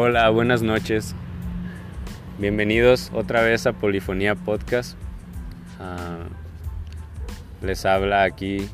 [0.00, 1.16] Hola, buenas noches.
[2.38, 4.96] Bienvenidos otra vez a Polifonía Podcast.
[5.80, 6.28] Ah,
[7.62, 8.68] les habla aquí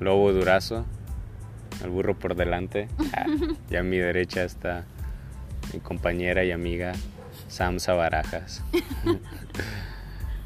[0.00, 0.84] Lobo Durazo,
[1.84, 2.88] el burro por delante.
[3.16, 3.26] Ah,
[3.70, 4.86] y a mi derecha está
[5.72, 6.94] mi compañera y amiga
[7.46, 8.64] Samsa Barajas.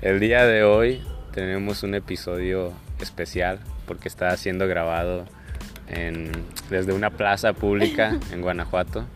[0.02, 1.02] el día de hoy
[1.32, 5.24] tenemos un episodio especial porque está siendo grabado
[6.68, 9.06] desde una plaza pública en Guanajuato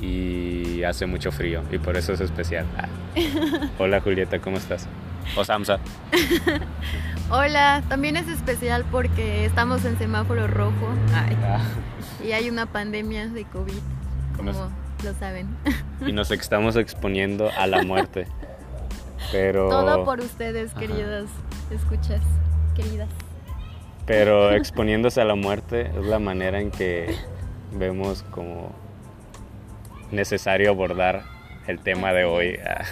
[0.00, 2.66] y hace mucho frío y por eso es especial.
[2.76, 2.88] Ah.
[3.78, 4.86] Hola Julieta, ¿cómo estás?
[5.36, 5.78] O Samsa.
[7.30, 11.60] Hola, también es especial porque estamos en semáforo rojo ah.
[12.24, 13.80] y hay una pandemia de COVID,
[14.36, 14.52] como
[15.04, 15.48] lo saben.
[16.06, 18.26] Y nos estamos exponiendo a la muerte.
[19.32, 19.68] Pero...
[19.68, 21.24] Todo por ustedes, queridas
[21.70, 22.20] escuchas,
[22.76, 23.08] queridas.
[24.06, 27.16] Pero exponiéndose a la muerte es la manera en que
[27.72, 28.72] vemos como
[30.10, 31.22] necesario abordar
[31.66, 32.84] el tema de hoy, ah,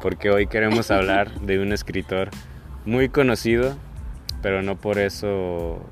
[0.00, 2.30] porque hoy queremos hablar de un escritor
[2.84, 3.76] muy conocido,
[4.42, 5.84] pero no por eso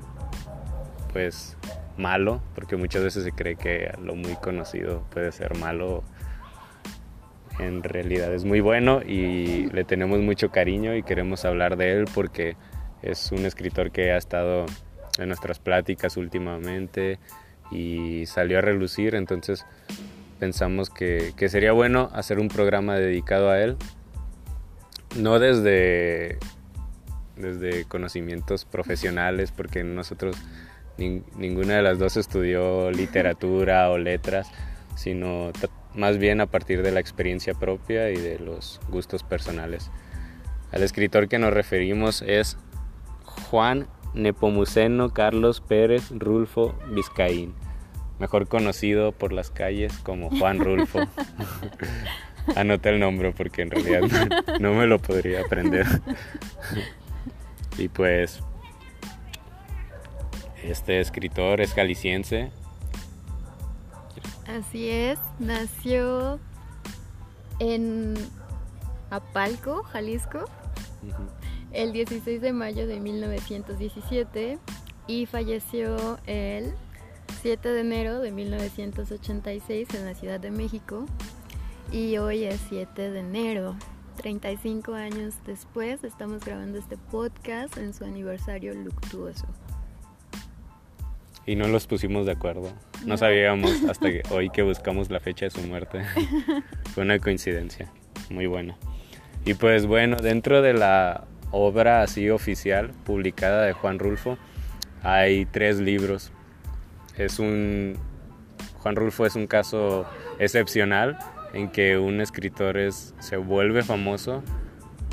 [1.13, 1.57] pues
[1.97, 6.03] malo, porque muchas veces se cree que lo muy conocido puede ser malo.
[7.59, 12.05] En realidad es muy bueno y le tenemos mucho cariño y queremos hablar de él
[12.13, 12.55] porque
[13.01, 14.65] es un escritor que ha estado
[15.19, 17.19] en nuestras pláticas últimamente
[17.71, 19.65] y salió a relucir, entonces
[20.41, 23.77] pensamos que, sería bueno hacer un programa dedicado a él,
[25.15, 26.39] no desde,
[27.35, 30.35] desde conocimientos profesionales, porque nosotros
[30.97, 34.49] ninguna de las dos estudió literatura o letras,
[34.95, 35.51] sino
[35.93, 39.91] más bien a partir de la experiencia propia y de los gustos personales.
[40.71, 42.57] Al escritor que nos referimos es
[43.51, 47.53] Juan Nepomuceno Carlos Pérez Rulfo Vizcaín
[48.21, 50.99] mejor conocido por las calles como Juan Rulfo.
[52.55, 54.01] Anoté el nombre porque en realidad
[54.59, 55.87] no, me lo podría aprender.
[57.79, 58.41] y pues
[60.63, 62.51] este escritor es jalisciense.
[64.47, 66.39] Así es, nació
[67.57, 68.13] en
[69.09, 70.45] Apalco, Jalisco,
[71.71, 74.59] el 16 de mayo de 1917
[75.07, 76.75] y falleció el
[77.41, 81.07] 7 de enero de 1986 en la Ciudad de México
[81.91, 83.75] y hoy es 7 de enero.
[84.17, 89.47] 35 años después estamos grabando este podcast en su aniversario luctuoso.
[91.47, 92.71] Y no los pusimos de acuerdo.
[93.07, 96.03] No, sabíamos hasta hoy que buscamos la fecha de su muerte.
[96.93, 97.91] Fue una coincidencia
[98.29, 98.77] muy buena.
[99.45, 104.37] Y pues bueno, dentro de la obra así oficial publicada de Juan Rulfo
[105.01, 106.31] hay tres libros
[107.25, 107.95] es un
[108.79, 110.05] Juan Rulfo es un caso
[110.39, 111.17] excepcional
[111.53, 114.43] en que un escritor es, se vuelve famoso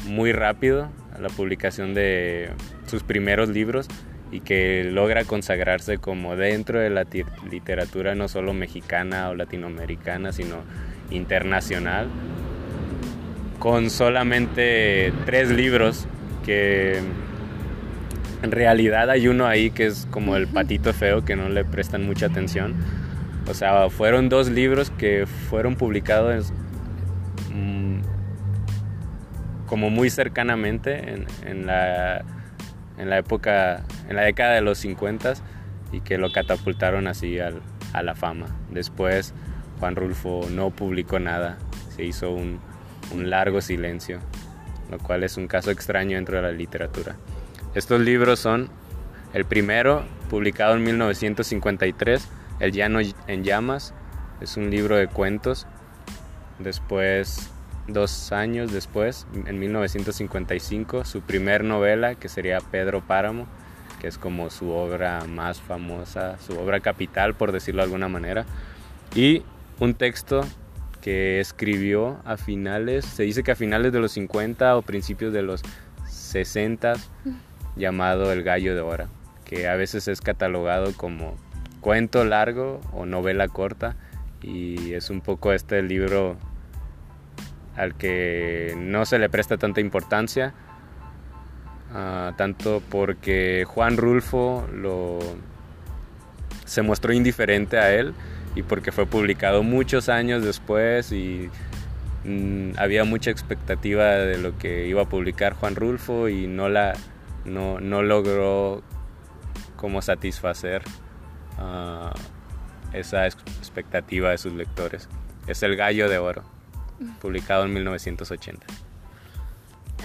[0.07, 2.51] muy rápido a la publicación de
[2.87, 3.89] sus primeros libros
[4.31, 7.07] y que logra consagrarse como dentro de la
[7.51, 10.57] literatura no solo mexicana o latinoamericana, sino
[11.11, 12.09] internacional,
[13.59, 16.07] con solamente tres libros
[16.45, 17.01] que
[18.43, 22.07] en realidad hay uno ahí que es como el patito feo que no le prestan
[22.07, 22.75] mucha atención.
[23.49, 26.53] O sea, fueron dos libros que fueron publicados
[27.53, 28.01] mm,
[29.67, 32.25] como muy cercanamente en, la,
[32.99, 35.35] en la época, en la década de los 50
[35.93, 38.47] y que lo catapultaron así a la fama.
[38.71, 39.35] Después
[39.81, 41.59] Juan Rulfo no publicó nada,
[41.97, 42.61] se hizo un,
[43.13, 44.19] un largo silencio,
[44.91, 47.17] lo cual es un caso extraño dentro de la literatura.
[47.75, 48.71] Estos libros son
[49.35, 52.27] el primero, publicado en 1953,
[52.61, 53.93] El Llano en Llamas,
[54.41, 55.67] es un libro de cuentos.
[56.59, 57.51] Después,
[57.87, 63.47] dos años después, en 1955, su primer novela, que sería Pedro Páramo,
[64.01, 68.47] que es como su obra más famosa, su obra capital, por decirlo de alguna manera.
[69.15, 69.43] Y
[69.79, 70.41] un texto
[71.03, 75.43] que escribió a finales, se dice que a finales de los 50 o principios de
[75.43, 75.63] los
[76.09, 76.95] 60
[77.79, 79.09] llamado El Gallo de Hora,
[79.45, 81.37] que a veces es catalogado como
[81.81, 83.97] cuento largo o novela corta
[84.43, 86.37] y es un poco este libro
[87.77, 90.53] al que no se le presta tanta importancia,
[91.95, 95.21] ah, tanto porque Juan Rulfo lo,
[96.65, 98.15] se mostró indiferente a él
[98.57, 101.49] y porque fue publicado muchos años después y
[102.25, 106.95] mm, había mucha expectativa de lo que iba a publicar Juan Rulfo y no la
[107.49, 108.83] no, no logró
[109.77, 110.83] como satisfacer
[111.59, 112.15] ah,
[112.93, 115.09] esa expectativa expectativa de sus lectores.
[115.47, 116.43] Es El Gallo de Oro,
[117.21, 118.67] publicado en 1980.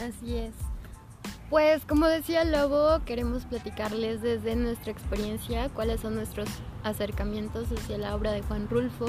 [0.06, 0.54] Así es.
[1.50, 6.50] Pues como decía Lobo, queremos platicarles desde nuestra experiencia cuáles son nuestros
[6.84, 9.06] acercamientos hacia la obra de Juan Rulfo.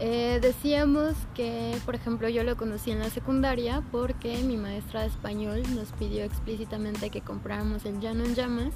[0.00, 5.08] Eh, decíamos que, por ejemplo, yo lo conocí en la secundaria porque mi maestra de
[5.08, 8.72] español nos pidió explícitamente que compráramos el Llano en Llamas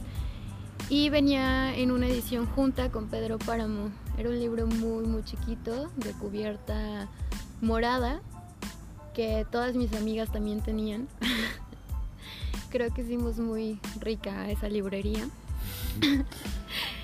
[0.89, 3.91] y venía en una edición junta con Pedro Páramo.
[4.19, 7.09] Era un libro muy, muy chiquito, de cubierta
[7.61, 8.21] morada,
[9.15, 11.07] que todas mis amigas también tenían.
[12.71, 15.29] Creo que hicimos muy rica esa librería.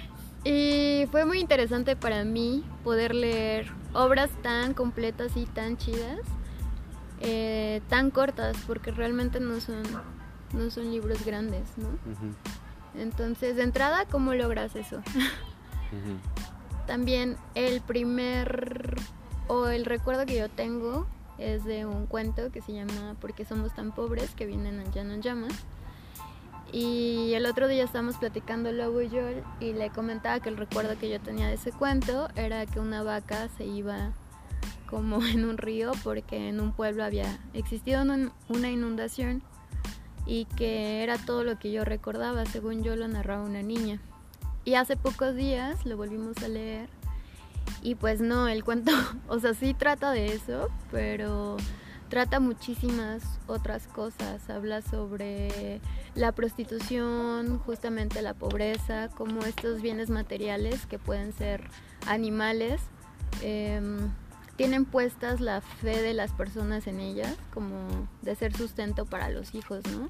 [0.48, 6.20] y fue muy interesante para mí poder leer obras tan completas y tan chidas,
[7.20, 9.82] eh, tan cortas, porque realmente no son,
[10.54, 11.88] no son libros grandes, ¿no?
[12.98, 15.02] Entonces, de entrada, ¿cómo logras eso?
[16.86, 18.96] También el primer
[19.48, 21.06] o el recuerdo que yo tengo
[21.36, 25.20] es de un cuento que se llama Porque somos tan pobres que vienen allá en
[25.20, 25.52] llamas.
[26.72, 29.22] Y el otro día estábamos platicando Lobo y yo
[29.58, 33.02] y le comentaba que el recuerdo que yo tenía de ese cuento era que una
[33.02, 34.12] vaca se iba
[34.88, 39.42] como en un río porque en un pueblo había existido una inundación
[40.26, 43.98] y que era todo lo que yo recordaba, según yo lo narraba una niña.
[44.64, 46.90] Y hace pocos días lo volvimos a leer
[47.82, 48.92] y pues no, el cuento,
[49.28, 51.56] o sea, sí trata de eso, pero
[52.08, 54.48] trata muchísimas otras cosas.
[54.50, 55.80] Habla sobre
[56.18, 61.62] la prostitución, justamente la pobreza, como estos bienes materiales que pueden ser
[62.06, 62.80] animales,
[63.40, 64.10] em,
[64.56, 69.54] tienen puestas la fe de las personas en ellas, como de ser sustento para los
[69.54, 70.08] hijos, ¿no?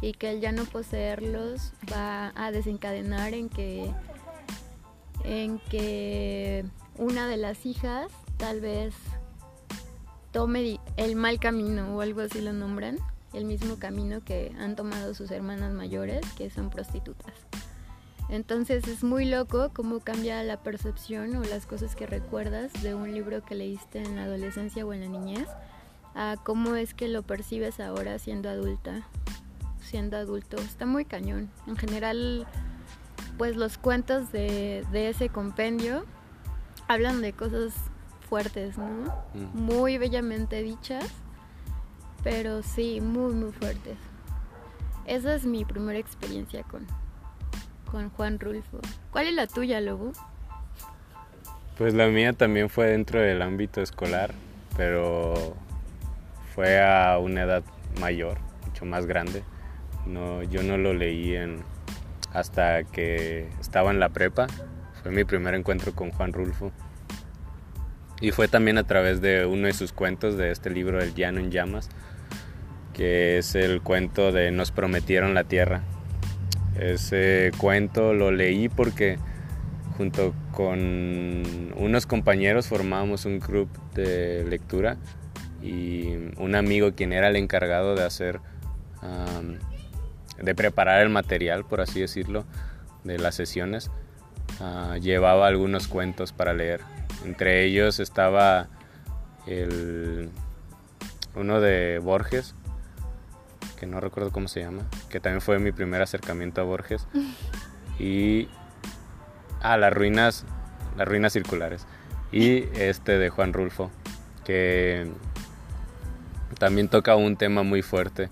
[0.00, 3.92] Y que el ya no poseerlos va a desencadenar en que,
[5.24, 6.64] en que
[6.96, 8.94] una de las hijas tal vez
[10.32, 12.96] tome el mal camino o algo así lo nombran,
[13.32, 17.34] el mismo camino que han tomado sus hermanas mayores, que son prostitutas.
[18.28, 23.12] Entonces es muy loco cómo cambia la percepción o las cosas que recuerdas de un
[23.12, 25.48] libro que leíste en la adolescencia o en la niñez
[26.14, 29.02] a cómo es que lo percibes ahora siendo adulta,
[29.80, 30.58] siendo adulto.
[30.58, 31.50] Está muy cañón.
[31.66, 32.46] En general,
[33.36, 36.04] pues los cuentos de, de ese compendio
[36.86, 37.74] hablan de cosas
[38.28, 38.86] fuertes, ¿no?
[39.34, 39.58] Mm.
[39.60, 41.04] Muy bellamente dichas,
[42.22, 43.96] pero sí, muy, muy fuertes.
[45.06, 46.86] Esa es mi primera experiencia con,
[47.90, 48.78] con Juan Rulfo.
[49.10, 50.12] ¿Cuál es la tuya, Lobo?
[51.78, 54.32] Pues la mía también fue dentro del ámbito escolar,
[54.76, 55.56] pero
[56.54, 57.62] fue a una edad
[57.98, 59.42] mayor, mucho más grande.
[60.06, 61.62] No, yo no lo leí en,
[62.32, 64.46] hasta que estaba en la prepa.
[65.02, 66.70] Fue mi primer encuentro con Juan Rulfo.
[68.20, 71.40] Y fue también a través de uno de sus cuentos de este libro El llano
[71.40, 71.88] en llamas,
[73.00, 75.80] que es el cuento de Nos prometieron la tierra.
[76.78, 79.18] Ese cuento lo leí porque
[79.96, 84.98] junto con unos compañeros formábamos un grupo de lectura
[85.62, 88.40] y un amigo quien era el encargado de hacer,
[90.38, 92.44] de preparar el material, por así decirlo,
[93.04, 93.90] de las sesiones,
[94.60, 96.82] ah, llevaba algunos cuentos para leer
[97.24, 98.68] entre ellos estaba
[99.46, 100.30] el,
[101.34, 102.54] uno de Borges,
[103.80, 107.06] que no recuerdo cómo se llama, que también fue mi primer acercamiento a Borges.
[107.98, 108.48] Y.
[109.60, 110.46] Ah, las ruinas.
[110.96, 111.86] Las ruinas circulares.
[112.32, 113.90] Y este de Juan Rulfo,
[114.44, 115.06] que
[116.58, 118.30] también toca un tema muy fuerte.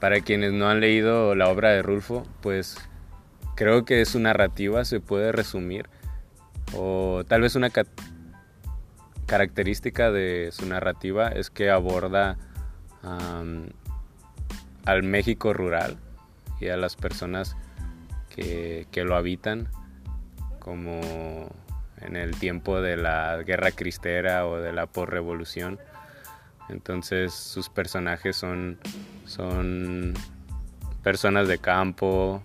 [0.00, 2.78] Para quienes no han leído la obra de Rulfo, pues
[3.56, 5.90] creo que su narrativa se puede resumir
[6.74, 7.70] o tal vez una
[9.26, 12.36] característica de su narrativa es que aborda
[14.84, 15.96] al México rural
[16.60, 17.56] y a las personas
[18.34, 19.68] que, lo habitan
[20.58, 21.00] como
[22.00, 25.78] en el tiempo de la guerra cristera o de la posrevolución.
[26.68, 28.78] Entonces sus personajes son,
[29.24, 30.14] son
[31.02, 32.42] personas de campo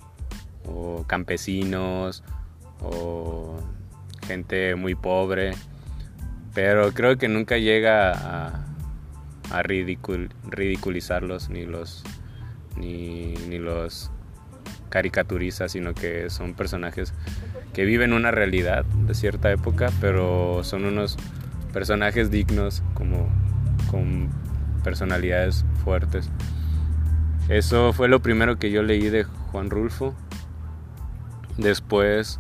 [0.65, 2.23] o campesinos
[2.81, 3.59] o
[4.25, 5.53] gente muy pobre,
[6.53, 8.55] pero creo que nunca llega
[9.51, 12.03] a ridiculizarlos ni los
[12.75, 14.11] ni, ni los
[14.89, 17.13] caricaturiza, sino que son personajes
[17.73, 21.17] que viven una realidad de cierta época, pero son unos
[21.71, 23.29] personajes dignos como
[23.89, 24.29] con
[24.83, 26.29] personalidades fuertes.
[27.49, 30.13] Eso fue lo primero que yo leí de Juan Rulfo.
[31.57, 32.39] Después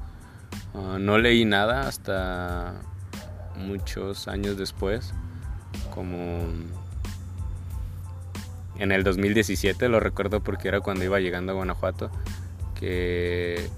[0.73, 2.73] Ah, no leí nada hasta
[3.55, 5.13] muchos años después,
[5.93, 6.39] como
[8.77, 12.09] en el 2017, lo recuerdo porque era cuando iba llegando a Guanajuato,
[12.79, 13.69] que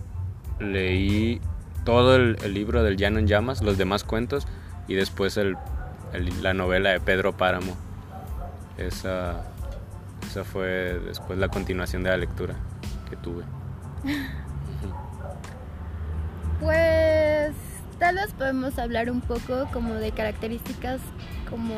[0.60, 1.42] leí
[1.84, 4.48] todo el, libro del Llano en Llamas, los demás cuentos,
[4.88, 5.40] y después
[6.42, 7.76] la novela de Pedro Páramo.
[8.78, 9.44] Esa,
[10.30, 12.56] esa fue después la continuación de la lectura
[13.10, 13.44] que tuve.
[16.62, 17.54] Pues
[18.00, 21.02] tal vez podemos hablar un poco como de características
[21.50, 21.76] como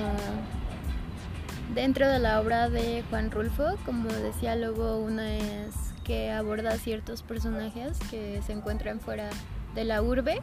[1.73, 7.21] dentro de la obra de Juan Rulfo, como decía luego una es que aborda ciertos
[7.21, 9.29] personajes que se encuentran fuera
[9.75, 10.41] de la urbe,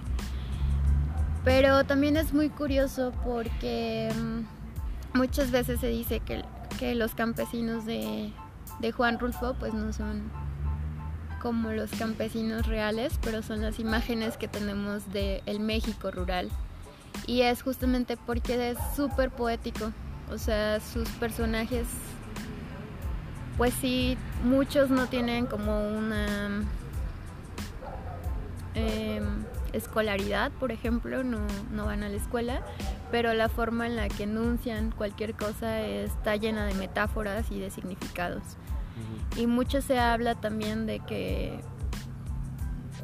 [1.45, 6.45] pero también es muy curioso porque mm, muchas veces se dice que,
[6.79, 8.33] que los campesinos de,
[8.81, 10.31] de Juan Rulfo pues no son
[11.45, 16.49] como los campesinos reales, pero son las imágenes que tenemos de el México rural.
[17.27, 19.93] Y es justamente porque es súper poético.
[20.33, 21.87] O sea, sus personajes,
[23.57, 26.65] pues sí, muchos no tienen como una
[28.75, 31.39] em, escolaridad, por ejemplo, no,
[31.71, 32.63] no van a la escuela,
[33.11, 37.71] pero la forma en la que enuncian cualquier cosa está llena de metáforas y de
[37.71, 38.43] significados.
[39.37, 41.61] Y mucho se habla también de que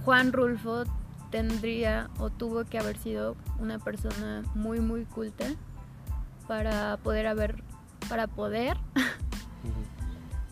[0.04, 0.84] Juan Rulfo
[1.30, 5.46] tendría o tuvo que haber sido una persona muy muy culta
[6.50, 7.62] para poder haber
[8.08, 8.76] para poder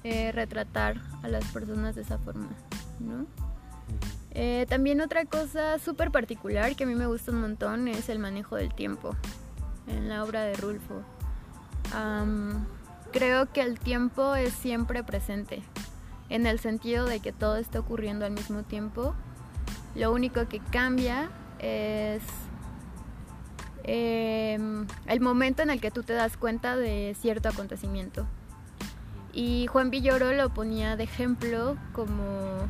[0.05, 2.47] eh, retratar a las personas de esa forma
[3.01, 3.27] ¿no?
[4.31, 8.21] Eh, también otra cosa súper particular que a mí me gusta un montón es el
[8.21, 9.17] manejo del tiempo
[9.89, 11.03] en la obra de Rulfo
[13.11, 15.65] Creo que el tiempo es siempre presente,
[16.29, 19.15] en el sentido de que todo está ocurriendo al mismo tiempo.
[19.97, 22.23] Lo único que cambia es
[23.89, 28.27] em, el momento en el que tú te das cuenta de cierto acontecimiento.
[29.33, 32.69] Y Juan Villoro lo ponía de ejemplo como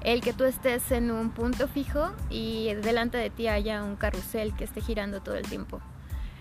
[0.00, 4.54] el que tú estés en un punto fijo y delante de ti haya un carrusel
[4.54, 5.80] que esté girando todo el tiempo.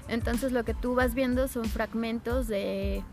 [0.08, 3.04] Entonces lo que tú vas viendo son fragmentos de,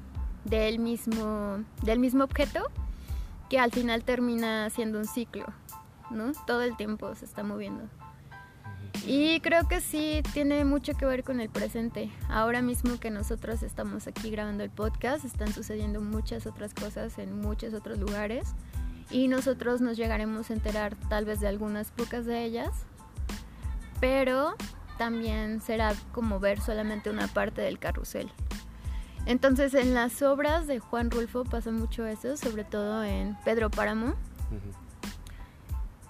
[0.45, 2.71] del, mismo, del mismo objeto
[3.51, 5.47] que al final termina siendo un ciclo,
[6.11, 6.33] ¿no?
[6.47, 7.89] Todo el tiempo se está moviendo.
[9.07, 12.11] Y creo que sí tiene mucho que ver con el presente.
[12.29, 17.39] Ahora mismo que nosotros estamos aquí grabando el podcast, están sucediendo muchas otras cosas en
[17.39, 18.55] muchos otros lugares
[19.11, 22.71] y nosotros nos llegaremos a enterar tal vez de algunas pocas de ellas,
[24.01, 24.55] pero
[24.97, 28.31] también será como ver solamente una parte del carrusel.
[29.27, 34.15] Entonces en las obras de Juan Rulfo pasa mucho eso, sobre todo en Pedro Páramo.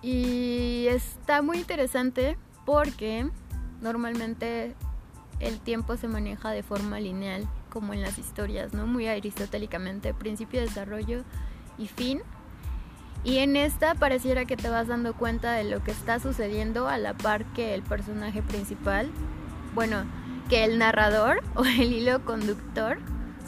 [0.00, 3.28] Y está muy interesante porque
[3.80, 4.74] normalmente
[5.40, 8.86] el tiempo se maneja de forma lineal, como en las historias, ¿no?
[8.86, 11.24] Muy aristotélicamente, principio, desarrollo
[11.76, 12.22] y fin.
[13.24, 16.98] Y en esta pareciera que te vas dando cuenta de lo que está sucediendo a
[16.98, 19.10] la par que el personaje principal,
[19.74, 20.04] bueno,
[20.48, 22.98] que el narrador o el hilo conductor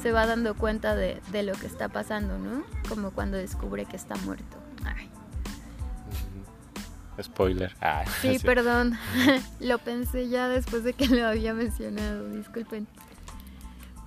[0.02, 2.64] se va dando cuenta de, lo que está pasando, ¿no?
[2.88, 4.65] Como cuando descubre que está muerto.
[7.22, 7.74] Spoiler.
[7.80, 8.98] Ah, sí, perdón.
[9.60, 12.86] lo pensé ya después de que lo había mencionado, disculpen.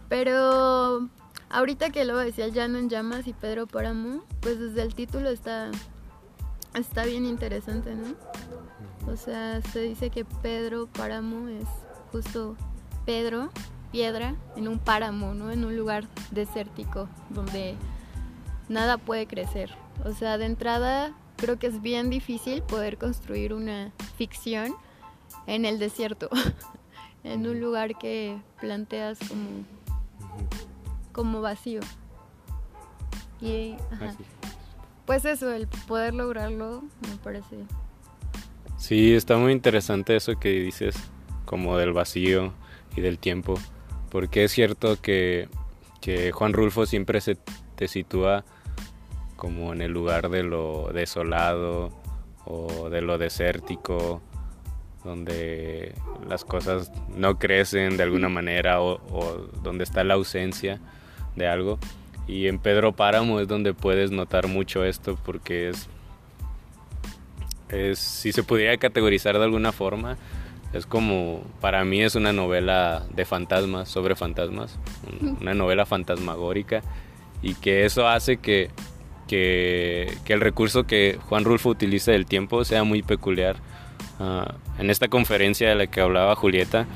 [0.07, 1.09] Pero
[1.51, 5.71] Ahorita que lo decía Llano en Llamas y Pedro Páramo, pues desde el título está,
[6.75, 8.13] está bien interesante, ¿no?
[9.11, 11.67] O sea, se dice que Pedro Páramo es
[12.11, 12.55] justo
[13.03, 13.49] Pedro,
[13.91, 15.49] piedra, en un páramo, ¿no?
[15.49, 17.75] En un lugar desértico donde
[18.67, 19.71] nada puede crecer.
[20.05, 24.75] O sea, de entrada creo que es bien difícil poder construir una ficción
[25.47, 26.29] en el desierto,
[27.23, 29.65] en un lugar que planteas como
[31.11, 31.81] como vacío.
[33.41, 33.75] Y
[35.05, 37.57] pues eso, el poder lograrlo me parece.
[38.77, 40.95] Sí, está muy interesante eso que dices,
[41.45, 42.53] como del vacío
[42.95, 43.55] y del tiempo,
[44.09, 45.49] porque es cierto que,
[45.99, 47.37] que Juan Rulfo siempre se
[47.75, 48.45] te sitúa
[49.39, 51.91] como en el lugar de lo desolado
[52.45, 54.21] o de lo desértico,
[55.05, 55.95] donde
[56.27, 60.81] las cosas no crecen de alguna manera o, o donde está la ausencia
[61.37, 61.79] de algo.
[62.27, 65.87] Y en Pedro Páramo es donde puedes notar mucho esto porque es,
[67.69, 70.17] es, si se pudiera categorizar de alguna forma,
[70.73, 74.77] es como, para mí es una novela de fantasmas, sobre fantasmas,
[75.39, 76.81] una novela fantasmagórica
[77.41, 78.69] y que eso hace que,
[79.29, 83.57] que, que el recurso que Juan Rulfo utiliza del tiempo sea muy peculiar
[84.19, 86.87] ah, en esta conferencia de la que hablaba Julieta,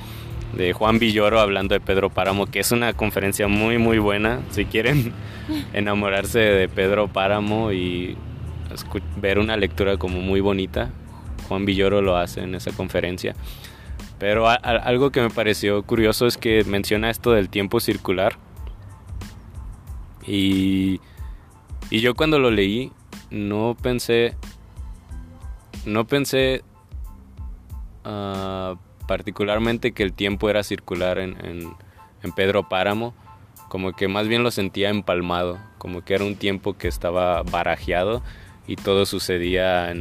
[0.58, 4.42] de Juan Villoro hablando de Pedro Páramo, que es una conferencia muy muy buena.
[4.50, 5.14] Si quieren
[5.74, 8.18] enamorarse de Pedro Páramo y
[9.18, 10.90] ver una lectura como muy bonita,
[11.48, 13.36] Juan Villoro lo hace en esa conferencia.
[14.18, 18.38] Pero algo que me pareció curioso es que menciona esto del tiempo circular.
[20.26, 21.02] Y,
[21.90, 22.92] y yo cuando lo leí
[23.30, 24.36] no pensé,
[25.86, 26.64] no pensé
[28.06, 28.76] uh,
[29.08, 31.38] particularmente que el tiempo era circular en,
[32.22, 33.14] en, Pedro Páramo,
[33.68, 38.24] como que más bien lo sentía empalmado, como que era un tiempo que estaba barajeado
[38.66, 39.94] y todo sucedía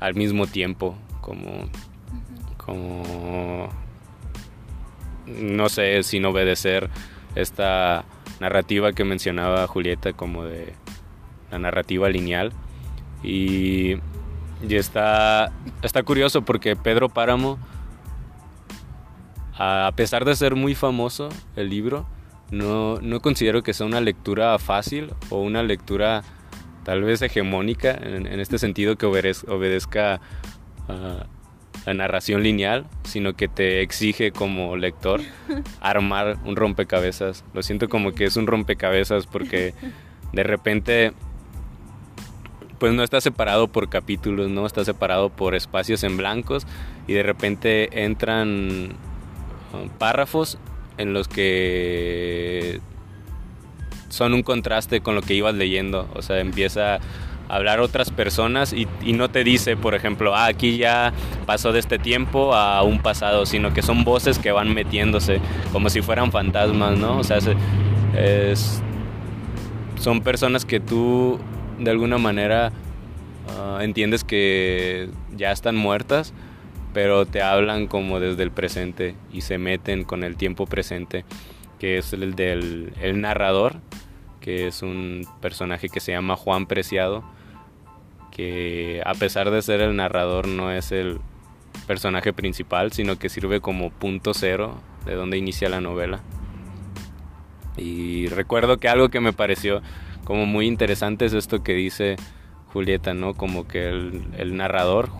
[0.00, 1.68] al mismo tiempo, como,
[2.56, 3.68] como,
[5.26, 6.88] no sé, sin obedecer
[7.34, 8.06] esta
[8.40, 10.74] narrativa que mencionaba Julieta como de
[11.50, 12.52] la narrativa lineal.
[13.22, 13.94] Y,
[14.66, 15.52] y está,
[15.82, 17.58] está curioso porque Pedro Páramo
[19.58, 22.06] a pesar de ser muy famoso el libro,
[22.50, 26.22] no, considero que sea una lectura fácil o una lectura
[26.84, 30.20] tal vez hegemónica en, este sentido que obedezca,
[30.88, 31.26] a
[31.88, 35.22] la narración lineal, sino que te exige como lector
[35.80, 37.46] armar un rompecabezas.
[37.54, 39.72] Lo siento como que es un rompecabezas porque
[40.34, 41.12] de repente
[42.78, 46.66] pues no está separado por capítulos, no está separado por espacios en blancos
[47.06, 48.90] y de repente entran
[49.98, 50.58] párrafos
[50.98, 52.80] en los que
[54.10, 56.06] son un contraste con lo que ibas leyendo.
[56.14, 56.98] O sea, empieza
[57.48, 61.12] hablar otras personas y, no te dice, por ejemplo, ah, aquí ya
[61.46, 65.40] pasó de este tiempo a un pasado, sino que son voces que van metiéndose
[65.72, 67.18] como si fueran fantasmas, ¿no?
[67.18, 67.38] O sea,
[69.98, 71.38] son personas que tú
[71.78, 72.72] de alguna manera
[73.58, 76.34] ah, entiendes que ya están muertas
[76.92, 81.24] pero te hablan como desde el presente y se meten con el tiempo presente,
[81.78, 83.76] que es el del el narrador,
[84.40, 87.24] que es un personaje que se llama Juan Preciado,
[88.38, 91.18] que a pesar de ser el narrador no es el
[91.88, 96.20] personaje principal, sino que sirve como punto cero de donde inicia la novela.
[97.76, 99.82] Y recuerdo que algo que me pareció
[100.22, 102.14] como muy interesante es esto que dice
[102.72, 103.34] Julieta, ¿no?
[103.34, 105.10] Como que el, narrador,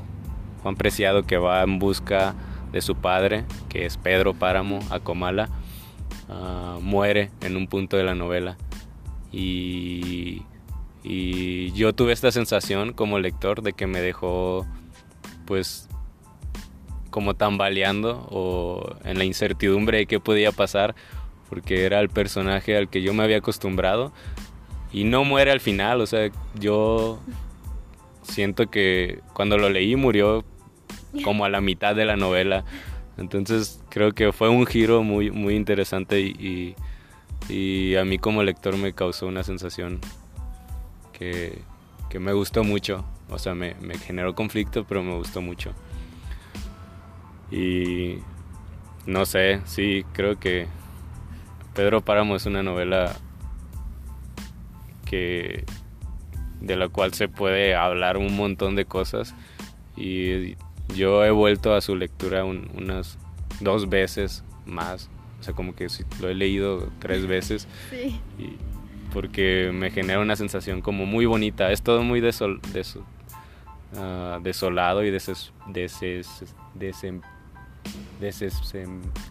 [0.63, 2.37] Juan Preciado que va en busca
[2.71, 5.49] de su padre, que es Pedro Páramo Acomala,
[6.29, 8.57] uh, muere en un punto de la novela.
[9.33, 10.43] Y,
[11.09, 14.67] y yo tuve esta sensación como lector de que me dejó
[15.47, 15.89] pues
[17.09, 20.95] como tambaleando o en la incertidumbre de qué podía pasar
[21.49, 24.13] porque era el personaje al que yo me había acostumbrado
[24.93, 27.19] y no muere al final, o sea, yo
[28.23, 30.45] siento que cuando lo leí murió
[31.25, 32.65] como a la mitad de la novela.
[33.17, 36.77] Entonces creo que fue un giro muy, muy interesante y,
[37.49, 40.01] y, a mí como lector me causó una sensación
[41.19, 41.59] que,
[42.09, 43.05] que me gustó mucho.
[43.31, 45.73] O sea, me, me, generó conflicto, pero me gustó mucho.
[47.51, 48.19] Y
[49.07, 50.67] no sé, sí, creo que
[51.75, 53.17] Pedro Páramo es una novela
[55.05, 55.65] que
[56.61, 59.35] de la cual se puede hablar un montón de cosas
[59.97, 60.57] y
[60.95, 63.19] yo he vuelto a su lectura unas
[63.61, 65.09] dos veces más,
[65.41, 65.87] o sea, como que
[66.21, 67.69] lo he leído tres veces.
[67.91, 68.21] Sí.
[69.13, 71.73] Porque me genera una sensación como muy bonita.
[71.73, 72.61] Es todo muy desol,
[73.97, 77.21] ah, desolado y deses, deses, desem,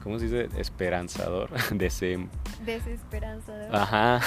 [0.04, 0.50] ¿cómo se dice?
[0.60, 1.50] Esperanzador.
[1.72, 3.76] Desesperanzador.
[3.76, 4.22] Ajá,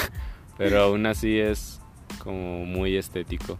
[0.56, 1.80] pero aún así es
[2.22, 3.58] como muy estético.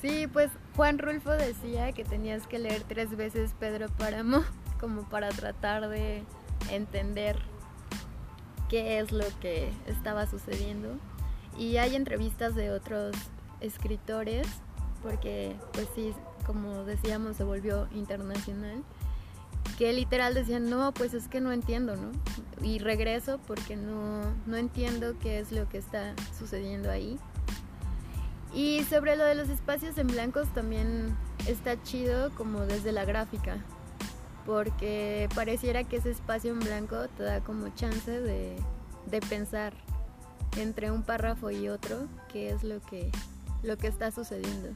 [0.00, 4.44] Sí, pues Juan Rulfo decía que tenías que leer tres veces Pedro Páramo
[4.78, 6.22] como para tratar de
[6.70, 7.36] entender
[8.68, 10.96] qué es lo que estaba sucediendo.
[11.58, 13.16] Y hay entrevistas de otros
[13.60, 14.46] escritores,
[15.02, 16.14] porque pues sí,
[16.46, 18.82] como decíamos, se volvió internacional,
[19.76, 22.10] que literal decían, no, pues es que no entiendo, ¿no?
[22.62, 27.18] Y regreso porque no, no entiendo qué es lo que está sucediendo ahí.
[28.54, 33.58] Y sobre lo de los espacios en blancos también está chido como desde la gráfica,
[34.48, 38.56] porque pareciera que ese espacio en blanco te da como chance de,
[39.28, 39.74] pensar
[40.56, 43.12] entre un párrafo y otro qué es lo que,
[43.62, 44.70] lo que está sucediendo.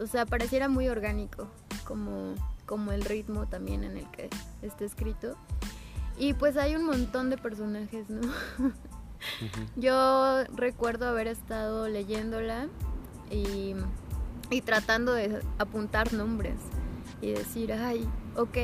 [0.00, 1.46] O sea, pareciera muy orgánico,
[1.86, 2.34] como,
[2.66, 4.30] como el ritmo también en el que
[4.62, 5.36] está escrito.
[6.18, 8.20] Y pues hay un montón de personajes, ¿no?
[9.76, 12.66] Yo recuerdo haber estado leyéndola
[13.30, 13.76] y,
[14.64, 16.56] tratando de apuntar nombres.
[17.22, 18.58] y decir, ay, ok.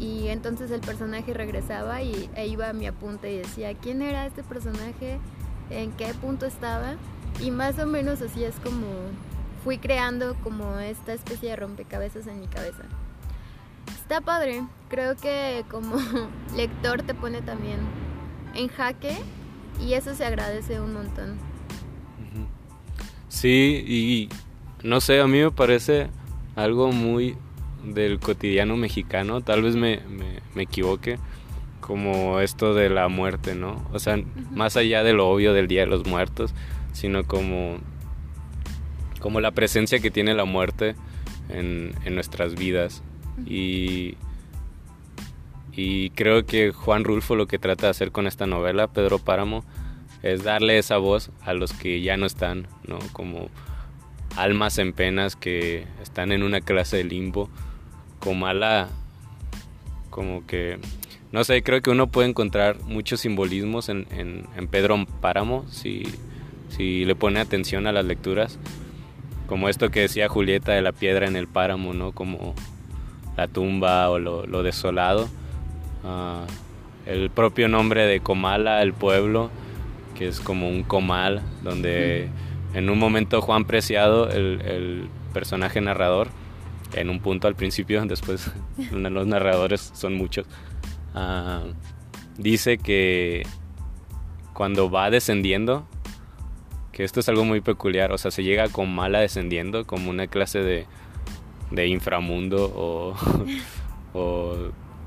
[0.00, 4.24] Y entonces el personaje regresaba y e iba a mi apunte y decía, ¿quién era
[4.24, 5.18] este personaje?
[5.68, 6.94] ¿En qué punto estaba?
[7.38, 8.86] Y más o menos así es como
[9.62, 12.84] fui creando como esta especie de rompecabezas en mi cabeza.
[13.94, 15.96] Está padre, creo que como
[16.56, 17.80] lector te pone también
[18.54, 19.18] en jaque
[19.86, 21.38] y eso se agradece un montón.
[23.28, 24.28] Sí, y
[24.82, 26.08] no sé, a mí me parece
[26.56, 27.36] algo muy
[27.84, 30.00] del cotidiano mexicano, tal vez me,
[30.54, 31.18] me, equivoque,
[31.80, 33.86] como esto de la muerte, ¿no?
[33.92, 34.18] O sea,
[34.50, 36.54] más allá de lo obvio del Día de los Muertos,
[36.92, 37.78] sino como,
[39.20, 40.94] como la presencia que tiene la muerte
[41.48, 43.02] en, en nuestras vidas.
[43.46, 44.16] Y,
[45.72, 49.64] y creo que Juan Rulfo lo que trata de hacer con esta novela, Pedro Páramo,
[50.22, 52.98] es darle esa voz a los que ya no están, ¿no?
[53.12, 53.48] Como
[54.36, 57.48] almas en penas que están en una clase de limbo,
[58.20, 58.88] como a la...
[60.10, 60.78] como que...
[61.32, 66.02] No sé, creo que uno puede encontrar muchos simbolismos en, en, Pedro Páramo si,
[66.70, 68.58] si le pone atención a las lecturas,
[69.46, 72.12] como esto que decía Julieta de la piedra en el páramo, ¿no?
[72.12, 72.54] Como
[73.36, 75.28] la tumba o lo, desolado.
[76.04, 76.46] Ah,
[77.06, 79.50] el propio nombre de Comala, el pueblo,
[80.16, 82.28] que es como un comal, donde
[82.74, 86.28] en un momento Juan Preciado, el, personaje narrador,
[86.94, 88.50] en un punto al principio, después
[88.92, 90.46] los narradores son muchos,
[91.14, 91.62] ah,
[92.38, 93.44] dice que
[94.52, 95.86] cuando va descendiendo,
[96.92, 100.26] que esto es algo muy peculiar, o sea, se llega con mala descendiendo, como una
[100.26, 103.14] clase de, inframundo o,
[104.12, 104.56] o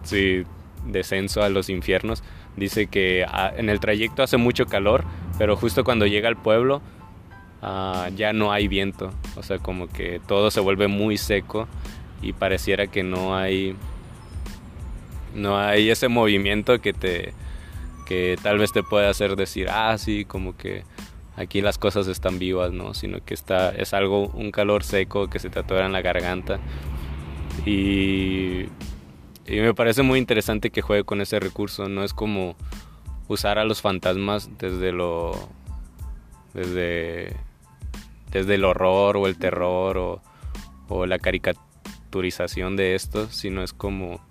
[0.04, 0.44] sí,
[0.88, 2.24] descenso a los infiernos.
[2.56, 5.04] Dice que ah, en el trayecto hace mucho calor,
[5.38, 6.82] pero justo cuando llega al pueblo
[7.64, 9.12] ah, ya no hay viento.
[9.36, 11.68] O sea, como que todo se vuelve muy seco
[12.22, 13.76] y pareciera que no hay
[15.34, 17.34] no hay ese movimiento que te
[18.06, 20.84] que tal vez te puede hacer decir, ah, sí, como que
[21.36, 22.94] aquí las cosas están vivas, ¿no?
[22.94, 26.60] Sino que está, es algo, un calor seco que se te atora en la garganta.
[27.66, 28.64] Y,
[29.46, 32.56] y me parece muy interesante que juegue con ese recurso, no es como
[33.28, 35.32] usar a los fantasmas desde lo...
[36.54, 37.36] desde...
[38.34, 40.22] desde el horror o el terror o,
[41.08, 44.22] la caricaturización de esto, sino es como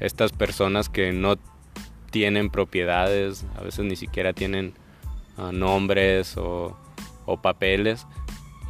[0.00, 1.36] estas personas que no
[2.10, 4.74] tienen propiedades, a veces ni siquiera tienen
[5.52, 6.76] nombres o,
[7.42, 8.06] papeles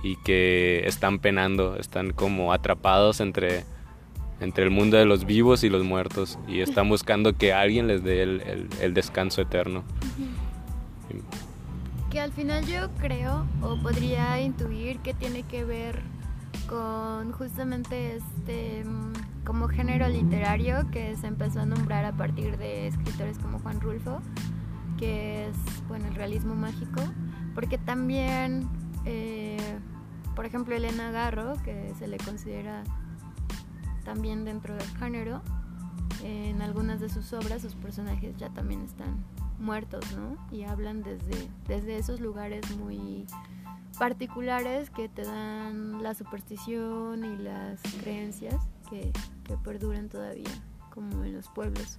[0.04, 3.64] y que están penando, están como atrapados entre,
[4.40, 8.04] entre el mundo de los vivos y los muertos y están buscando que alguien les
[8.04, 9.82] dé el, descanso eterno.
[12.12, 16.02] Que al final yo creo o podría intuir que tiene que ver
[16.68, 22.86] con justamente este mm, como género literario que se empezó a nombrar a partir de
[22.86, 24.20] escritores como Juan Rulfo
[24.98, 25.56] que es
[25.88, 27.00] bueno, el realismo mágico,
[27.56, 28.68] porque también,
[29.04, 29.56] eh,
[30.36, 32.84] por ejemplo, Elena Garro, que se le considera
[34.04, 35.42] también dentro del género,
[36.22, 39.24] en algunas de sus obras sus personajes ya también están
[39.62, 40.36] muertos, ¿no?
[40.50, 43.26] Y hablan desde, desde esos lugares muy
[43.98, 48.56] particulares que te dan la superstición y las creencias
[48.90, 49.12] que,
[49.44, 50.50] que perduran todavía,
[50.90, 51.98] como en los pueblos.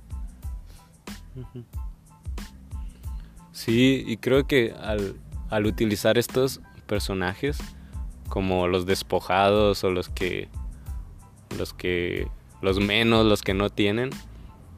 [3.51, 7.57] Sí, y creo que al, utilizar estos personajes
[8.29, 10.49] como los despojados o los que
[11.57, 12.27] los que
[12.61, 14.09] los menos, los que no tienen,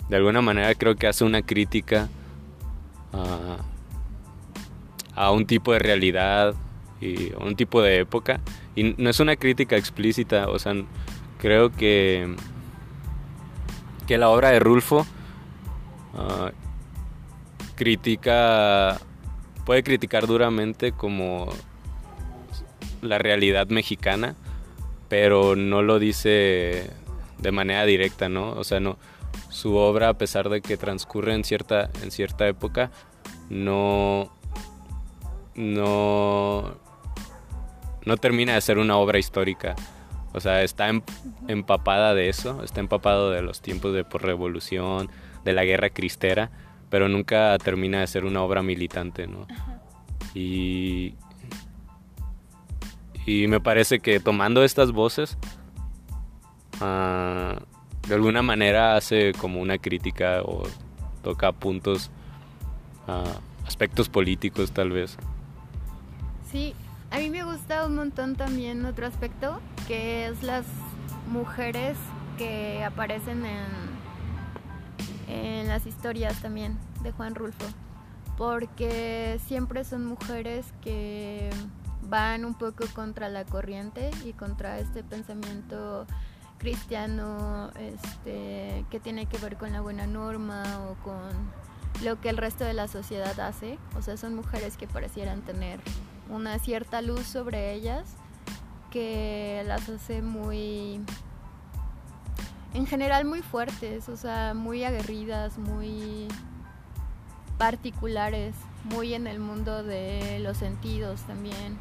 [0.09, 2.09] de alguna manera creo que hace una crítica
[3.15, 3.57] a,
[5.15, 6.53] a un tipo de realidad
[7.01, 8.39] y un tipo de época
[8.75, 10.73] y no es una crítica explícita, o sea,
[11.39, 12.35] creo que
[14.07, 15.05] que la obra de Rulfo
[16.13, 16.51] ah,
[17.75, 18.99] critica,
[19.65, 21.49] puede criticar duramente como
[23.01, 24.35] la realidad mexicana,
[25.09, 26.89] pero no lo dice
[27.39, 28.51] de manera directa, ¿no?
[28.51, 28.97] O sea, no,
[29.55, 32.91] su obra, a pesar de que transcurre en cierta, en cierta época,
[33.49, 34.29] no,
[35.55, 36.75] no,
[38.03, 39.75] no termina de ser una obra histórica.
[40.33, 41.01] O sea, está em,
[41.47, 45.09] empapada de eso, está empapado de los tiempos de por revolución,
[45.45, 46.51] de la guerra cristera,
[46.89, 49.47] pero nunca termina de ser una obra militante, ¿no?
[50.33, 51.15] Y,
[53.25, 55.37] y me parece que tomando estas voces,
[56.81, 57.61] ah,
[58.07, 60.63] de alguna manera hace como una crítica o
[61.23, 62.11] toca puntos,
[63.07, 65.17] uh, aspectos políticos tal vez.
[66.51, 66.75] Sí,
[67.11, 70.65] a mí me gusta un montón también otro aspecto, que es las
[71.31, 71.97] mujeres
[72.37, 73.65] que aparecen en,
[75.27, 77.65] en las historias también de Juan Rulfo,
[78.37, 81.49] porque siempre son mujeres que
[82.03, 86.05] van un poco contra la corriente y contra este pensamiento
[86.57, 91.29] cristiano este, que tiene que ver con la buena norma o con
[92.03, 93.77] lo que el resto de la sociedad hace.
[93.97, 95.79] O sea, son mujeres que parecieran tener
[96.29, 98.15] una cierta luz sobre ellas
[98.89, 101.01] que las hace muy,
[102.73, 106.29] en general muy fuertes, o sea, muy aguerridas, muy
[107.57, 111.77] particulares, muy en el mundo de los sentidos también,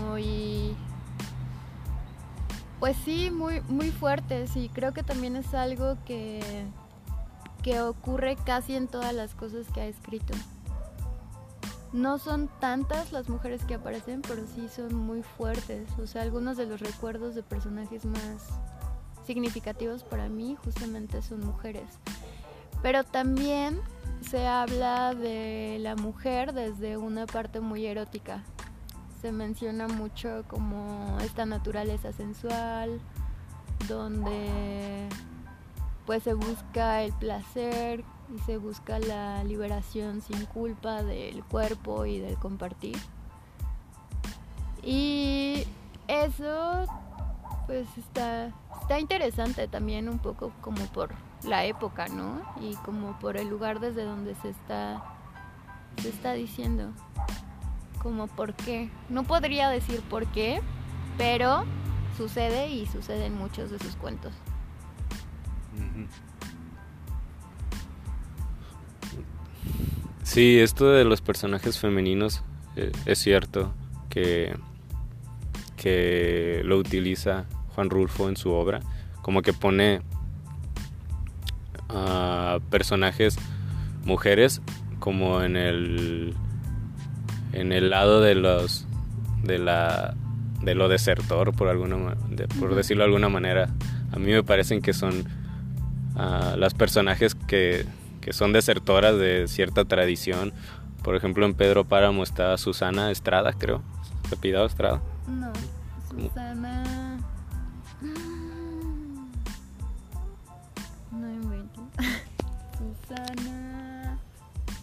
[0.00, 0.74] muy
[2.82, 6.64] pues sí, muy, muy fuertes y creo que también es algo que,
[7.62, 10.34] que ocurre casi en todas las cosas que ha escrito.
[11.92, 15.88] No son tantas las mujeres que aparecen, pero sí son muy fuertes.
[16.00, 18.48] O sea, algunos de los recuerdos de personajes más
[19.28, 21.86] significativos para mí justamente son mujeres.
[22.82, 23.80] Pero también
[24.28, 28.42] se habla de la mujer desde una parte muy erótica
[29.22, 33.00] se menciona mucho como esta naturaleza sensual,
[33.88, 35.08] donde
[36.04, 38.04] pues se busca el placer
[38.34, 42.98] y se busca la liberación sin culpa del cuerpo y del compartir.
[44.82, 45.64] Y
[46.08, 46.86] eso
[47.66, 51.10] pues está, está interesante también un poco como por
[51.44, 52.42] la época, ¿no?
[52.60, 55.04] Y como por el lugar desde donde se está,
[55.98, 56.92] se está diciendo
[58.02, 58.90] como por qué.
[59.08, 60.60] No podría decir por qué,
[61.16, 61.64] pero
[62.16, 64.32] sucede y sucede en muchos de sus cuentos.
[70.24, 72.42] Sí, esto de los personajes femeninos
[72.76, 73.72] eh, es cierto
[74.08, 74.56] que,
[75.76, 78.80] que lo utiliza Juan Rulfo en su obra,
[79.22, 80.00] como que pone
[81.88, 83.36] a personajes
[84.04, 84.60] mujeres
[84.98, 86.34] como en el
[87.52, 88.86] en el lado de los
[89.42, 90.14] de la
[90.62, 92.16] de lo desertor por alguna
[92.60, 93.68] por decirlo de alguna manera.
[94.12, 95.26] A mí me parecen que son
[96.16, 97.86] uh, las personajes que,
[98.20, 100.52] que, son desertoras de cierta tradición.
[101.02, 103.82] Por ejemplo en Pedro Páramo está Susana Estrada creo.
[104.28, 105.52] Se pidado Estrada no
[106.08, 106.84] Susana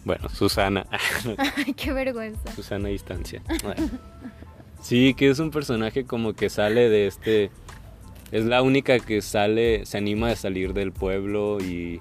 [0.04, 0.86] bueno, Susana.
[1.76, 2.52] Qué vergüenza.
[2.52, 3.42] Susana Distancia.
[4.80, 7.50] Sí, que es un personaje como que sale de este...
[8.32, 12.00] Es la única que sale, se anima a salir del pueblo y,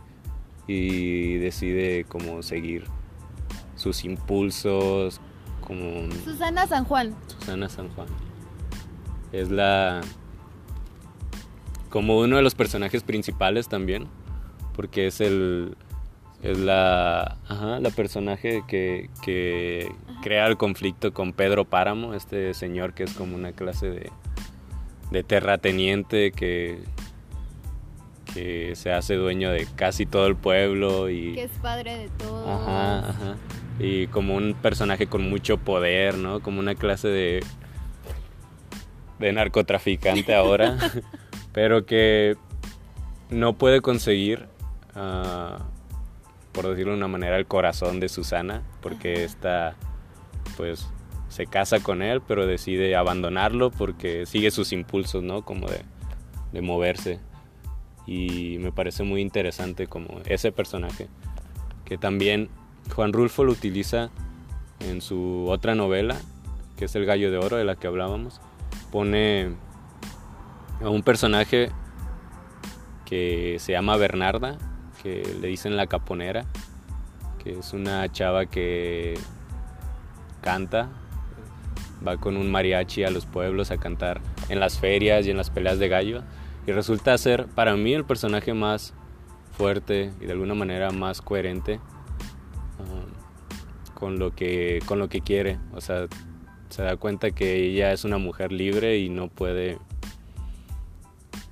[0.67, 2.85] y decide como seguir
[3.75, 5.19] sus impulsos,
[5.62, 6.09] como...
[6.23, 7.15] Susana San Juan.
[7.27, 8.07] Susana San Juan.
[9.31, 10.01] Es la...
[11.89, 14.07] Como uno de los personajes principales también,
[14.75, 15.75] porque es el
[16.41, 22.93] es la, ajá, la personaje que, que crea el conflicto con Pedro Páramo, este señor
[22.93, 24.12] que es como una clase de,
[25.12, 26.80] de terrateniente que,
[28.34, 32.49] que se hace dueño de casi todo el pueblo y que es padre de todo.
[32.49, 33.36] Ajá, ajá.
[33.80, 36.41] Y como un personaje con mucho poder, ¿no?
[36.41, 37.43] Como una clase de
[39.19, 40.78] de narcotraficante ahora,
[41.52, 42.38] pero que
[43.30, 44.47] no puede conseguir
[44.95, 45.62] uh,
[46.59, 49.77] por decirlo de una manera, el corazón de Susana, porque esta,
[50.57, 50.89] pues,
[51.29, 55.45] se casa con él, pero decide abandonarlo porque sigue sus impulsos, ¿no?
[55.45, 55.83] Como de,
[56.51, 57.21] de moverse.
[58.05, 61.07] Y me parece muy interesante como ese personaje,
[61.85, 62.49] que también
[62.93, 64.09] Juan Rulfo lo utiliza
[64.81, 66.17] en su otra novela,
[66.75, 68.41] que es El Gallo de Oro, de la que hablábamos.
[68.91, 69.51] Pone
[70.81, 71.71] a un personaje
[73.05, 74.57] que se llama Bernarda,
[75.01, 76.45] que le dicen la caponera,
[77.43, 79.17] que es una chava que
[80.41, 80.89] canta,
[82.05, 85.49] va con un mariachi a los pueblos a cantar en las ferias y en las
[85.49, 86.23] peleas de gallo
[86.65, 88.93] y resulta ser para mí el personaje más
[89.51, 91.79] fuerte y de alguna manera más coherente
[92.79, 95.59] um, con lo que con lo que quiere.
[95.73, 96.07] O sea
[96.69, 99.79] se da cuenta que ella es una mujer libre y no puede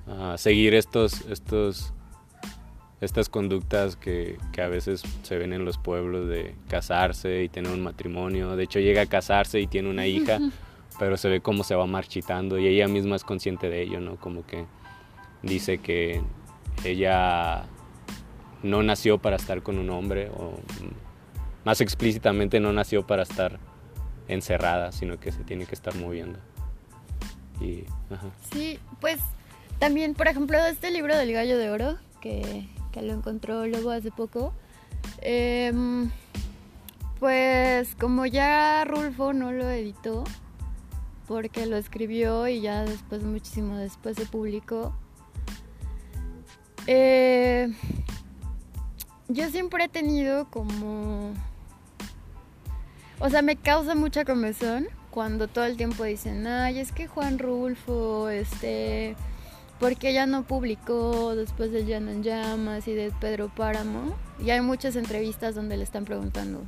[0.06, 1.92] uh, seguir estos estos
[3.00, 7.72] estas conductas que, que, a veces se ven en los pueblos de casarse y tener
[7.72, 8.56] un matrimonio.
[8.56, 10.38] De hecho, llega a casarse y tiene una hija,
[10.98, 14.16] pero se ve cómo se va marchitando y ella misma es consciente de ello, ¿no?
[14.16, 14.66] Como que
[15.42, 16.20] dice que
[16.84, 17.66] ella
[18.62, 20.58] no nació para estar con un hombre o
[21.64, 23.58] más explícitamente no nació para estar
[24.26, 26.38] encerrada, sino que se tiene que estar moviendo.
[27.60, 27.84] Y,
[28.52, 29.18] Sí, pues
[29.78, 34.10] también, por ejemplo, este libro del Gallo de Oro, que, que lo encontró luego hace
[34.10, 34.52] poco,
[35.20, 36.10] em,
[37.20, 40.24] pues como ya Rulfo no lo editó,
[41.26, 44.94] porque lo escribió y ya después, muchísimo después se publicó,
[46.86, 47.70] eh,
[49.28, 51.34] yo siempre he tenido como...
[53.20, 57.38] O sea, me causa mucha comezón cuando todo el tiempo dicen, ay, es que Juan
[57.38, 59.16] Rulfo, este,
[59.78, 64.16] porque ya no publicó después de Llano en Llamas y de Pedro Páramo.
[64.44, 66.62] Y hay muchas entrevistas donde le están preguntando,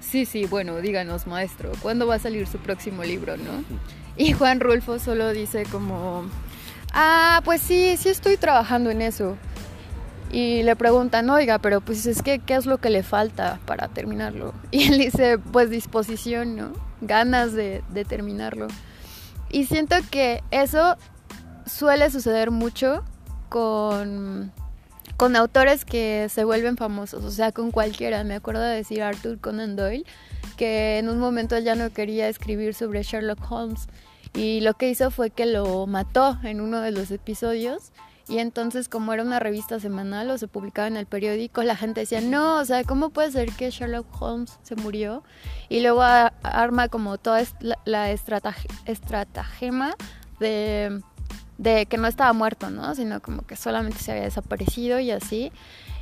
[0.00, 3.64] sí, sí, bueno, díganos maestro, ¿cuándo va a salir su próximo libro, no?
[4.18, 6.24] Y Juan Rulfo solo dice como,
[6.94, 9.36] ah, pues sí, sí estoy trabajando en eso
[10.32, 13.88] y le preguntan, oiga, pero pues es que, ¿qué es lo que le falta para
[13.88, 14.54] terminarlo?
[14.70, 16.72] Y él dice, pues disposición, ¿no?
[17.00, 18.66] Ganas de, de terminarlo.
[19.50, 20.96] Y siento que eso
[21.66, 23.04] suele suceder mucho
[23.48, 24.52] con,
[25.16, 28.24] con autores que se vuelven famosos, o sea, con cualquiera.
[28.24, 30.04] Me acuerdo de decir Arthur Conan Doyle,
[30.56, 33.88] que en un momento él ya no quería escribir sobre Sherlock Holmes
[34.34, 37.92] y lo que hizo fue que lo mató en uno de los episodios
[38.28, 42.00] y entonces como era una revista semanal o se publicaba en el periódico, la gente
[42.00, 45.22] decía, no, o sea, ¿cómo puede ser que Sherlock Holmes se murió?
[45.68, 47.42] Y luego arma como toda
[47.84, 49.94] la estratagema
[50.40, 51.00] de,
[51.58, 52.94] de que no estaba muerto, ¿no?
[52.94, 55.52] Sino como que solamente se había desaparecido y así.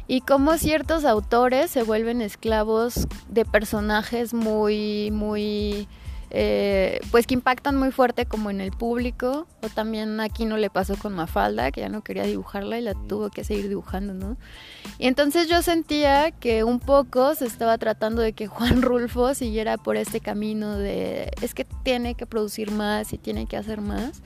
[0.06, 5.88] Y como ciertos autores se vuelven esclavos de personajes muy, muy
[6.36, 10.68] eh, pues que impactan muy fuerte como en el público, o también aquí no le
[10.68, 14.36] pasó con Mafalda, que ya no quería dibujarla y la tuvo que seguir dibujando, ¿no?
[14.98, 19.76] Y entonces yo sentía que un poco se estaba tratando de que Juan Rulfo siguiera
[19.76, 24.20] por este camino de, es que tiene que producir más y tiene que hacer más.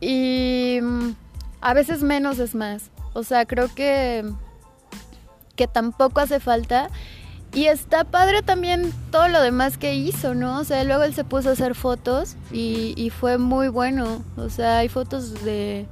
[0.00, 1.10] Y mm,
[1.60, 2.90] a veces menos es más.
[3.12, 4.24] O sea, creo que,
[5.54, 6.90] que tampoco hace falta
[7.56, 10.60] y está padre también todo lo demás que hizo, ¿no?
[10.60, 14.22] O sea, luego él se puso a hacer fotos y, fue muy bueno.
[14.36, 15.86] O sea, hay fotos de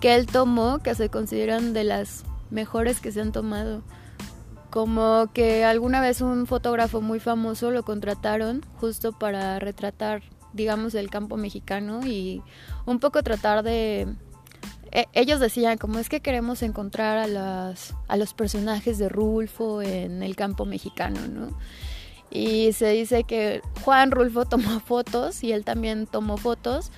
[0.00, 3.82] que él tomó que se consideran de las mejores que se han tomado.
[4.70, 11.10] Como que alguna vez un fotógrafo muy famoso lo contrataron justo para retratar, digamos, el
[11.10, 12.42] campo mexicano y
[12.86, 14.08] un poco tratar de
[14.90, 19.82] e, ellos decían como es que queremos encontrar a, las, a los personajes de Rulfo
[19.82, 21.58] en el campo mexicano, ¿no?
[22.30, 26.90] Y se dice que Juan Rulfo tomó fotos y él también tomó fotos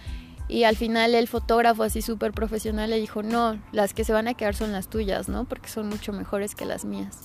[0.49, 4.27] y al final el fotógrafo así súper profesional le dijo, no, las que se van
[4.27, 5.45] a quedar son las tuyas, ¿no?
[5.45, 7.19] Porque son mucho mejores que las mías.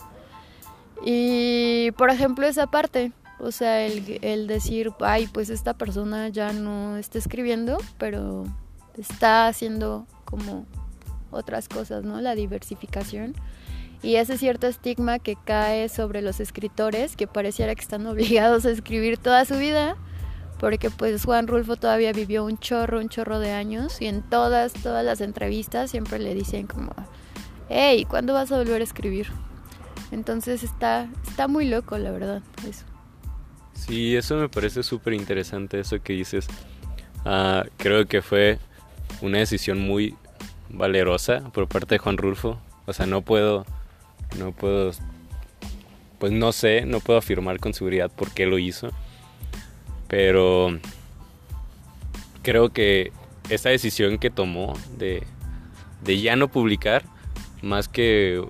[1.04, 3.12] Y por ejemplo esa parte,
[3.46, 8.46] o sea, el, el decir, ay, pues esta persona ya no está escribiendo, pero
[8.98, 10.66] está haciendo como
[11.30, 12.22] otras cosas, ¿no?
[12.22, 13.36] La diversificación.
[14.02, 18.72] Y ese cierto estigma que cae sobre los escritores, que pareciera que están obligados a
[18.72, 19.96] escribir toda su vida,
[20.60, 24.74] porque pues Juan Rulfo todavía vivió un chorro, un chorro de años, y en todas,
[24.74, 26.94] todas las entrevistas siempre le dicen como,
[27.70, 29.28] hey, ¿cuándo vas a volver a escribir?
[30.12, 32.86] Entonces está, está muy loco, la verdad, eso.
[33.76, 36.48] Sí, eso me parece súper interesante, eso que dices.
[37.24, 38.60] Ah, creo que fue
[39.22, 40.16] una decisión muy
[40.70, 42.60] valerosa por parte de Juan Rulfo.
[42.86, 43.66] O sea, no puedo,
[44.40, 44.92] no puedo,
[46.20, 48.90] pues no sé, no puedo afirmar con seguridad por qué lo hizo.
[50.08, 50.80] Pero
[52.42, 53.12] creo que
[53.50, 55.24] esa decisión que tomó de,
[56.04, 57.04] de ya no publicar,
[57.62, 58.44] más que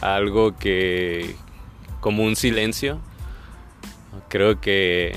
[0.00, 1.36] algo que
[2.00, 3.00] como un silencio,
[4.30, 5.14] creo que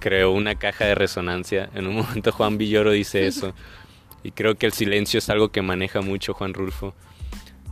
[0.00, 1.70] creó una caja de resonancia.
[1.74, 3.54] En un momento Juan Villoro dice eso.
[4.22, 6.94] Y creo que el silencio es algo que maneja mucho Juan Rulfo.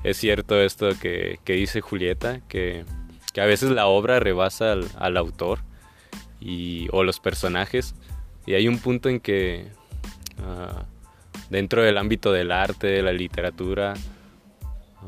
[0.05, 2.85] Es cierto esto que, dice Julieta, que,
[3.37, 5.61] a veces la obra rebasa al, autor
[6.41, 7.95] y, o los personajes.
[8.47, 9.67] Y hay un punto en que
[10.39, 10.85] ah,
[11.51, 13.95] dentro del ámbito del arte, de la literatura,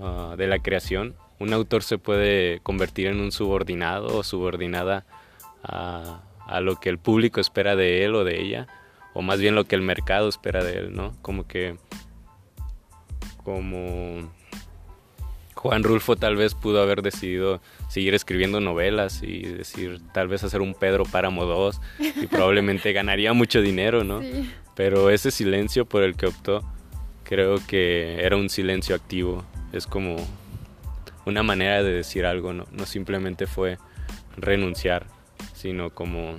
[0.01, 5.05] ah, de la creación, un autor se puede convertir en un subordinado o subordinada
[5.67, 8.67] a, a lo que el público espera de él o de ella,
[9.15, 11.15] o más bien lo que el mercado espera de él, ¿no?
[11.23, 11.77] Como que
[13.43, 14.29] como
[15.55, 20.61] Juan Rulfo tal vez pudo haber decidido seguir escribiendo novelas y decir tal vez hacer
[20.61, 24.21] un Pedro Páramo 2 y probablemente ganaría mucho dinero, ¿no?
[24.75, 26.63] Pero ese silencio por el que optó
[27.25, 30.17] creo que era un silencio activo, es como
[31.25, 33.79] una manera de decir algo, no, no simplemente fue
[34.37, 35.07] renunciar
[35.67, 36.37] sino como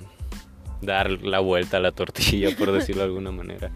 [0.80, 3.70] dar la vuelta a la tortilla, por decirlo de alguna manera.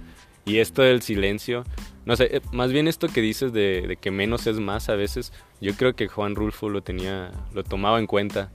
[0.47, 1.65] Y esto del silencio,
[2.07, 4.95] no sé, eh, más bien esto que dices de, de, que menos es más a
[4.97, 5.31] veces,
[5.61, 8.51] yo creo que Juan Rulfo lo tenía, lo tomaba en cuenta.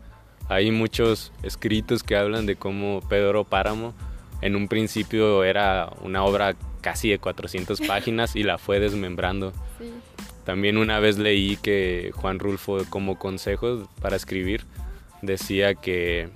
[0.50, 3.94] Hay muchos escritos que hablan de cómo Pedro Páramo
[4.42, 9.54] en un principio era una obra casi de 400 páginas y la fue desmembrando.
[10.46, 14.64] También una vez leí que Juan Rulfo como consejo para escribir
[15.22, 16.30] decía que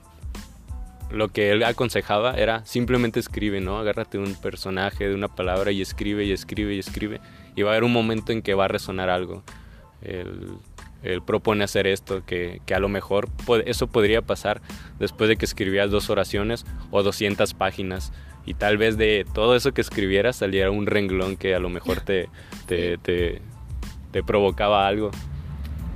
[1.11, 3.77] lo que él aconsejaba era simplemente escribe, ¿no?
[3.77, 7.19] Agárrate un personaje de una palabra y escribe y escribe y escribe.
[7.55, 9.43] Y va a haber un momento en que va a resonar algo.
[10.01, 10.57] Él,
[11.25, 13.27] propone hacer esto, que, que, a lo mejor
[13.65, 14.61] eso podría pasar
[14.99, 18.13] después de que escribías dos oraciones o 200 páginas.
[18.45, 22.01] Y tal vez de todo eso que escribieras saliera un renglón que a lo mejor
[22.01, 22.29] te,
[22.67, 23.41] te, te,
[24.11, 25.11] te provocaba algo.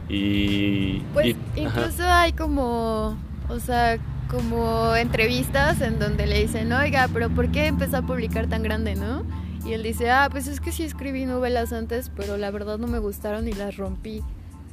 [0.10, 3.18] Y, pues incluso hay como,
[3.50, 3.98] o sea,
[4.30, 8.96] como entrevistas en donde le dicen, oiga, pero ¿por qué empezó a publicar tan grande,
[8.96, 9.26] no?
[9.66, 12.88] Y él dice, ah, pues es que sí escribí novelas antes, pero la verdad no
[12.88, 14.22] me gustaron y las rompí.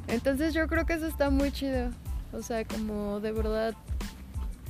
[0.09, 1.90] Entonces yo creo que eso está muy chido.
[2.32, 3.74] O sea, como de verdad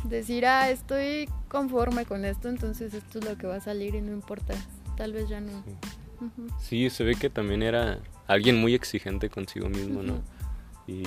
[0.05, 4.01] decir, ah, estoy conforme con esto, entonces esto es lo que va a salir y
[4.01, 4.55] no importa.
[4.97, 5.65] Tal vez ya no.
[6.61, 10.23] Sí, se ve que también era alguien muy exigente consigo mismo, ¿no?
[10.87, 11.03] Y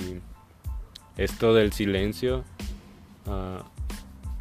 [1.16, 2.44] esto del silencio,
[3.26, 3.64] Ah,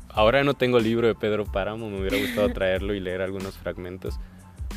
[0.09, 3.57] ahora no tengo el libro de Pedro Páramo, me hubiera gustado traerlo y leer algunos
[3.57, 4.19] fragmentos.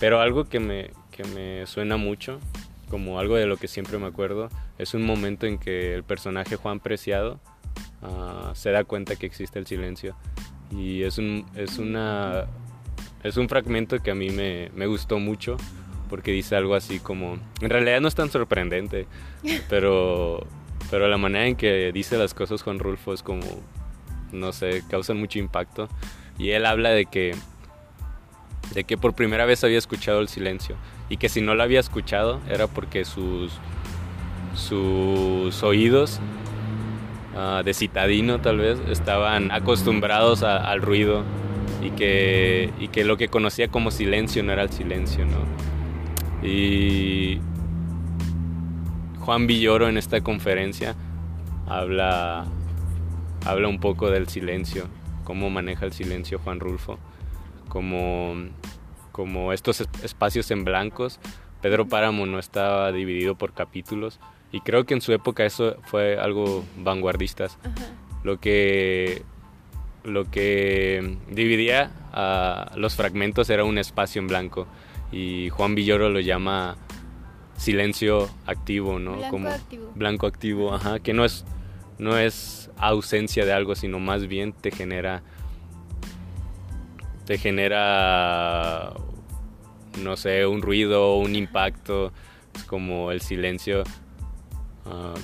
[0.00, 2.38] Pero algo que me, que me suena mucho,
[2.90, 4.48] como algo de lo que siempre me acuerdo,
[4.78, 7.40] es un momento en que el personaje Juan Preciado
[8.02, 10.14] ah, se da cuenta que existe el silencio.
[10.70, 12.46] Y es un, es una,
[13.22, 15.56] es un fragmento que a mí me, me gustó mucho
[16.09, 19.06] porque dice algo así como, en realidad no es tan sorprendente,
[19.68, 20.46] pero,
[20.90, 23.44] pero la manera en que dice las cosas Juan Rulfo es como
[24.33, 25.89] no sé, causan mucho impacto.
[26.39, 27.35] Y él habla de que,
[28.74, 30.76] de que por primera vez había escuchado el silencio
[31.09, 33.53] y que si no lo había escuchado era porque sus,
[34.55, 36.20] sus oídos
[37.37, 41.24] ah, de citadino tal vez estaban acostumbrados al ruido
[41.83, 46.47] y que, y que lo que conocía como silencio no era el silencio, ¿no?
[46.47, 47.41] Y
[49.20, 50.95] Juan Villoro en esta conferencia
[51.66, 52.47] habla
[53.45, 54.86] habla un poco del silencio,
[55.24, 56.99] cómo maneja el silencio Juan Rulfo,
[57.68, 58.34] como,
[59.12, 61.20] como estos espacios en blancos.
[61.61, 64.20] Pedro Páramo no estaba dividido por capítulos
[64.53, 67.49] y creo que en su época eso fue algo vanguardista.
[68.22, 69.22] Lo que
[70.05, 74.66] lo que dividía a los fragmentos era un espacio en blanco
[75.12, 76.76] y Juan Villoro lo llama
[77.57, 79.16] silencio activo, ¿no?
[79.16, 79.93] Blanco Como activo.
[79.95, 81.45] blanco activo, ajá, que no es
[81.99, 85.22] no es ausencia de algo, sino más bien te genera
[87.24, 88.95] te genera
[89.99, 92.12] no sé, un ruido, un impacto,
[92.55, 93.83] es como el silencio
[94.87, 95.14] ah,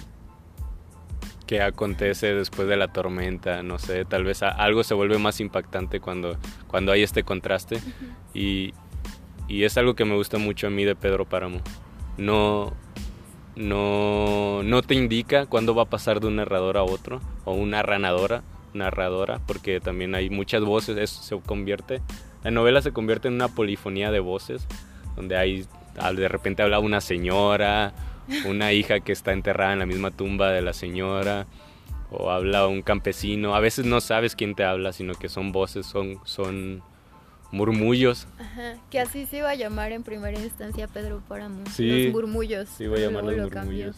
[1.47, 6.01] que acontece después de la tormenta, no sé, tal vez algo se vuelve más impactante
[6.01, 6.37] cuando,
[6.67, 7.81] cuando hay este contraste
[8.33, 8.73] y,
[9.49, 11.61] y es algo que me gusta mucho a mí de Pedro Páramo.
[12.17, 12.73] No,
[13.57, 17.79] no, no te indica cuándo va a pasar de un narrador a otro o una
[17.79, 18.43] narradora,
[18.73, 22.01] narradora, porque también hay muchas voces, eso se convierte,
[22.43, 24.67] la novela se convierte en una polifonía de voces,
[25.17, 25.67] donde hay,
[26.17, 27.95] de repente habla una señora,
[28.47, 31.47] una hija que está enterrada en la misma tumba de la señora,
[32.11, 35.87] o habla un campesino, a veces no sabes quién te habla, sino que son voces,
[35.87, 36.83] son, son
[37.55, 38.27] murmullos.
[38.39, 41.65] Ajá, que así se iba a llamar en primera instancia Pedro Páramo.
[41.71, 42.81] Sí, los murmullos.
[42.81, 43.97] Iba a llamar los murmullos.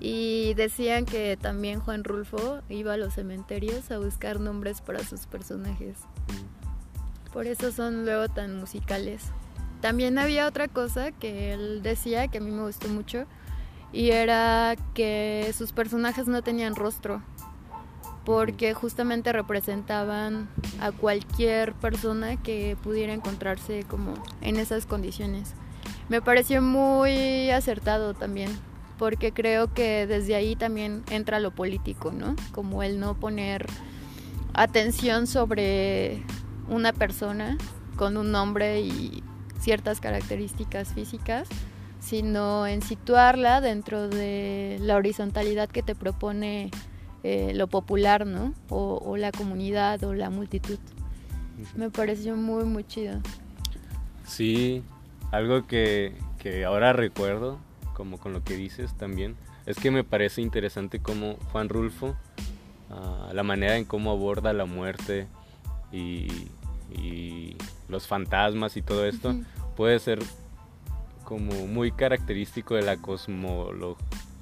[0.00, 5.26] Y decían que también Juan Rulfo iba a los cementerios a buscar nombres para sus
[5.26, 5.98] personajes.
[6.28, 7.32] Mm.
[7.32, 9.22] Por eso son luego tan musicales.
[9.80, 13.26] También había otra cosa que él decía que a mí me gustó mucho
[13.92, 17.22] y era que sus personajes no tenían rostro
[18.24, 20.48] porque justamente representaban
[20.80, 25.54] a cualquier persona que pudiera encontrarse como en esas condiciones.
[26.08, 28.50] Me pareció muy acertado también,
[28.98, 32.36] porque creo que desde ahí también entra lo político, ¿no?
[32.52, 33.66] Como el no poner
[34.54, 36.22] atención sobre
[36.68, 37.58] una persona
[37.96, 39.22] con un nombre y
[39.58, 41.48] ciertas características físicas,
[42.00, 46.70] sino en situarla dentro de la horizontalidad que te propone
[47.24, 48.52] eh, lo popular, ¿no?
[48.68, 50.78] O, la comunidad o la multitud.
[51.74, 53.18] Me pareció muy, muy chido.
[54.26, 54.82] Sí,
[55.30, 57.58] algo que, que ahora recuerdo,
[57.94, 62.14] como con lo que dices también, es que me parece interesante cómo Juan Rulfo,
[62.90, 65.26] ah, la manera en cómo aborda la muerte
[65.92, 66.28] y,
[66.92, 67.56] y
[67.88, 69.34] los fantasmas y todo esto,
[69.76, 70.18] puede ser
[71.24, 72.98] como muy característico de la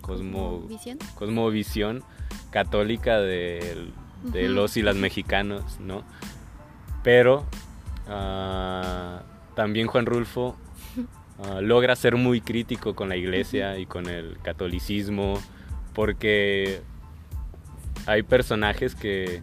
[0.03, 0.99] cosmo, ¿Cosmovisión?
[1.15, 2.05] cosmovisión
[2.51, 3.89] católica de,
[4.35, 6.05] los y las mexicanos, ¿no?
[7.03, 7.47] Pero
[8.09, 9.23] ah,
[9.57, 10.57] también Juan Rulfo
[11.45, 15.41] ah, logra ser muy crítico con la iglesia y con el catolicismo,
[15.95, 16.83] porque
[18.07, 19.43] hay personajes que,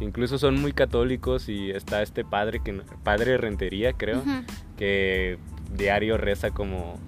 [0.00, 2.72] incluso son muy católicos y está este padre, que
[3.02, 4.22] padre Rentería creo,
[4.76, 5.38] que
[5.74, 6.98] diario reza como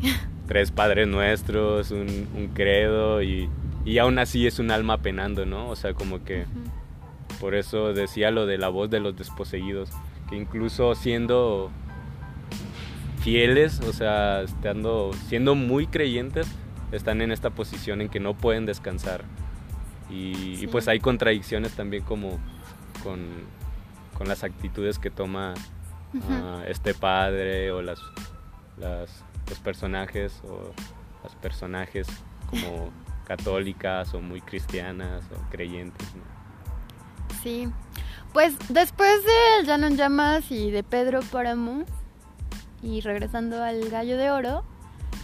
[0.50, 3.48] tres padres nuestros, un, credo y,
[3.84, 5.68] y, aún así es un alma penando, ¿no?
[5.68, 6.44] O sea, como que
[7.38, 9.90] por eso decía lo de la voz de los desposeídos,
[10.28, 11.70] que incluso siendo
[13.20, 16.48] fieles, o sea, estando, siendo muy creyentes,
[16.90, 19.22] están en esta posición en que no pueden descansar.
[20.10, 22.40] Y, pues hay contradicciones también como
[23.04, 23.20] con,
[24.18, 25.54] con las actitudes que toma
[26.28, 28.00] ah, este padre o las,
[29.50, 30.72] los personajes o
[31.22, 32.06] las personajes
[32.48, 32.90] como
[33.26, 36.08] católicas o muy cristianas o creyentes.
[37.42, 37.68] Sí,
[38.32, 41.84] pues después de Llano en Llamas y de Pedro Páramo
[42.82, 44.64] y regresando al Gallo de Oro,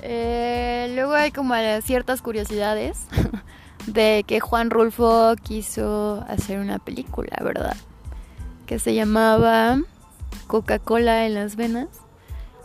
[0.02, 3.06] eh, luego hay como ciertas curiosidades
[3.86, 7.76] de que Juan Rulfo quiso hacer una película, ¿verdad?
[8.66, 9.78] Que se llamaba
[10.46, 11.88] Coca-Cola en las venas.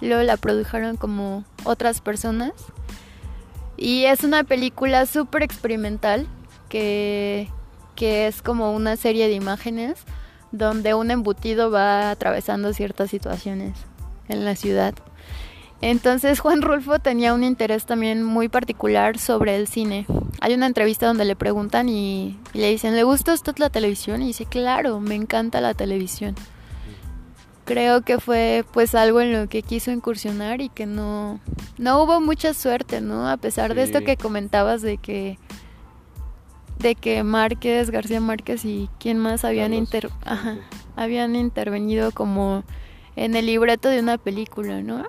[0.01, 2.53] Luego la produjeron como otras personas.
[3.77, 6.27] Y es una película súper experimental
[6.69, 7.49] que,
[7.95, 10.03] que es como una serie de imágenes
[10.51, 13.77] donde un embutido va atravesando ciertas situaciones
[14.27, 14.93] en la ciudad.
[15.81, 20.05] Entonces Juan Rulfo tenía un interés también muy particular sobre el cine.
[20.39, 24.21] Hay una entrevista donde le preguntan y, le dicen, ¿le gusta usted la televisión?
[24.21, 26.35] Y dice, claro, me encanta la televisión.
[27.71, 31.39] Creo que fue pues algo en lo que quiso incursionar y que no,
[31.77, 33.29] no hubo mucha suerte, ¿no?
[33.29, 35.37] A pesar de esto que comentabas de que
[36.79, 40.09] de que Márquez, García Márquez y quién más habían, inter
[40.97, 42.65] habían intervenido como
[43.15, 45.05] en el libreto de una película, ¿no?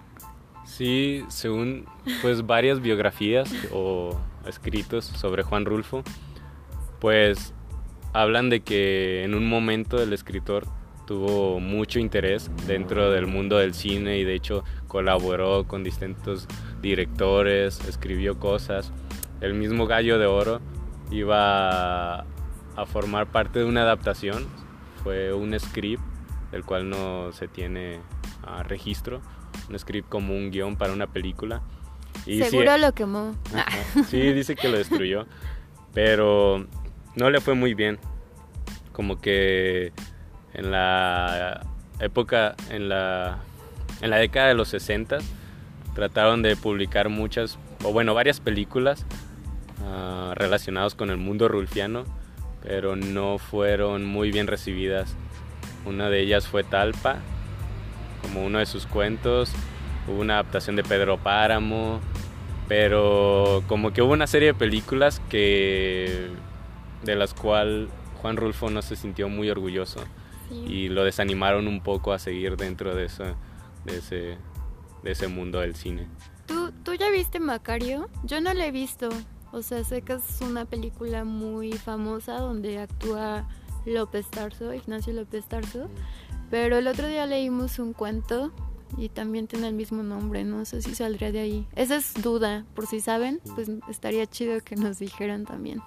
[0.64, 1.86] Sí, según
[2.20, 6.04] pues varias biografías o escritos sobre Juan Rulfo,
[7.00, 7.54] pues
[8.12, 10.68] hablan de que en un momento el escritor
[11.06, 16.46] tuvo mucho interés dentro del mundo del cine y de hecho colaboró con distintos
[16.80, 18.92] directores, escribió cosas.
[19.40, 20.60] El mismo Gallo de Oro
[21.10, 24.46] iba a formar parte de una adaptación,
[25.02, 26.02] fue un script
[26.52, 28.00] del cual no se tiene
[28.44, 29.20] ah, registro,
[29.68, 31.62] un script como un guion para una película.
[32.26, 33.34] Y Seguro lo quemó.
[34.08, 35.26] sí, dice que lo destruyó,
[35.92, 36.66] pero
[37.16, 37.98] no le fue muy bien.
[38.92, 39.92] Como que
[40.54, 41.62] en la
[42.00, 43.38] época, en la,
[44.00, 45.18] en la década de los 60,
[45.94, 49.06] trataron de publicar muchas, o bueno, varias películas
[49.80, 52.04] uh, relacionadas con el mundo rulfiano,
[52.62, 55.14] pero no fueron muy bien recibidas.
[55.84, 57.16] Una de ellas fue Talpa,
[58.22, 59.52] como uno de sus cuentos.
[60.06, 62.00] Hubo una adaptación de Pedro Páramo,
[62.68, 66.28] pero como que hubo una serie de películas que
[67.04, 67.88] de las cuales
[68.20, 70.04] Juan Rulfo no se sintió muy orgulloso
[70.52, 73.24] y lo desanimaron un poco a seguir dentro de, eso,
[73.84, 74.36] de, ese,
[75.02, 76.06] de ese mundo del cine.
[76.46, 78.08] ¿Tú, ¿Tú ya viste Macario?
[78.24, 79.08] Yo no la he visto.
[79.52, 83.46] O sea, sé que es una película muy famosa donde actúa
[83.84, 85.88] López Tarso, Ignacio López Tarso.
[86.50, 88.52] Pero el otro día leímos un cuento
[88.96, 91.66] y también tiene el mismo nombre, no sé si saldría de ahí.
[91.76, 95.80] Esa es duda, por si saben, pues estaría chido que nos dijeran también.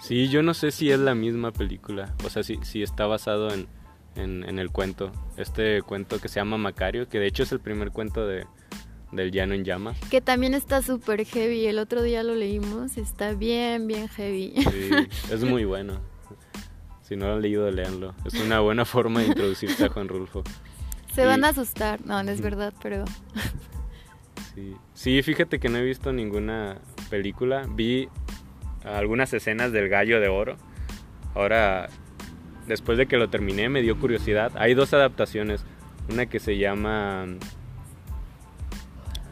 [0.00, 3.50] Sí, yo no sé si es la misma película, o sea, si, si está basado
[3.52, 3.66] en,
[4.16, 5.12] en, el cuento.
[5.36, 8.46] Este cuento que se llama Macario, que de hecho es el primer cuento de,
[9.12, 9.98] del Llano en Llamas.
[10.10, 14.54] Que también está súper heavy, el otro día lo leímos, está bien, bien heavy.
[14.56, 14.90] Sí,
[15.30, 16.00] es muy bueno.
[17.02, 18.14] Si no lo han leído, leanlo.
[18.24, 20.42] Es una buena forma de introducirse a Juan Rulfo.
[21.14, 22.04] Se van a asustar.
[22.06, 23.04] No, no es verdad, pero...
[24.54, 24.76] Sí.
[24.94, 26.78] sí, fíjate que no he visto ninguna
[27.10, 27.66] película.
[27.68, 28.08] Vi
[28.84, 30.56] algunas escenas del Gallo de Oro.
[31.34, 31.88] Ahora,
[32.66, 34.52] después de que lo terminé, me dio curiosidad.
[34.56, 35.64] Hay dos adaptaciones.
[36.10, 37.26] Una que se llama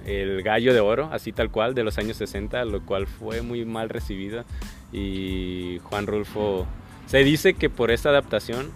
[0.07, 3.64] El Gallo de Oro, así tal cual, de los años 60, lo cual fue muy
[3.64, 4.45] mal recibida.
[4.93, 6.66] Y Juan Rulfo
[7.07, 8.70] se dice que por esta adaptación,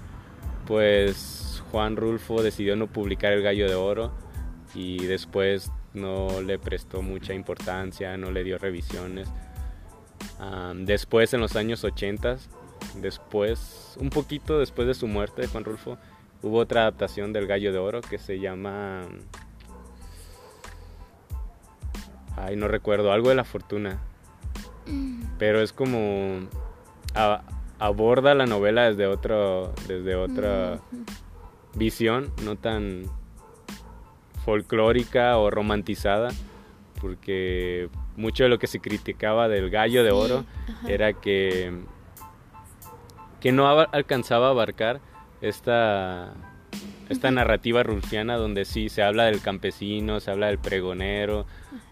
[0.67, 4.13] pues Juan Rulfo decidió no publicar El Gallo de Oro
[4.75, 9.29] y después no le prestó mucha importancia, no le dio revisiones.
[10.75, 12.37] después, en los años 80,
[13.01, 15.99] después, un poquito después de su muerte de Juan Rulfo,
[16.43, 19.03] hubo otra adaptación del Gallo de Oro que se llama
[22.37, 23.99] Ay, no recuerdo, algo de la fortuna.
[24.87, 25.23] Mm.
[25.39, 26.49] Pero es como...
[27.79, 30.81] aborda la novela desde, otro, desde otra
[31.75, 33.05] visión, no tan
[34.45, 36.29] folclórica o romantizada,
[37.01, 40.45] porque mucho de lo que se criticaba del gallo de oro
[40.87, 41.73] era que,
[43.47, 45.01] que no alcanzaba a abarcar
[45.41, 46.35] esta
[47.09, 51.47] esta narrativa rulfiana donde sí se habla del campesino, se habla del pregonero,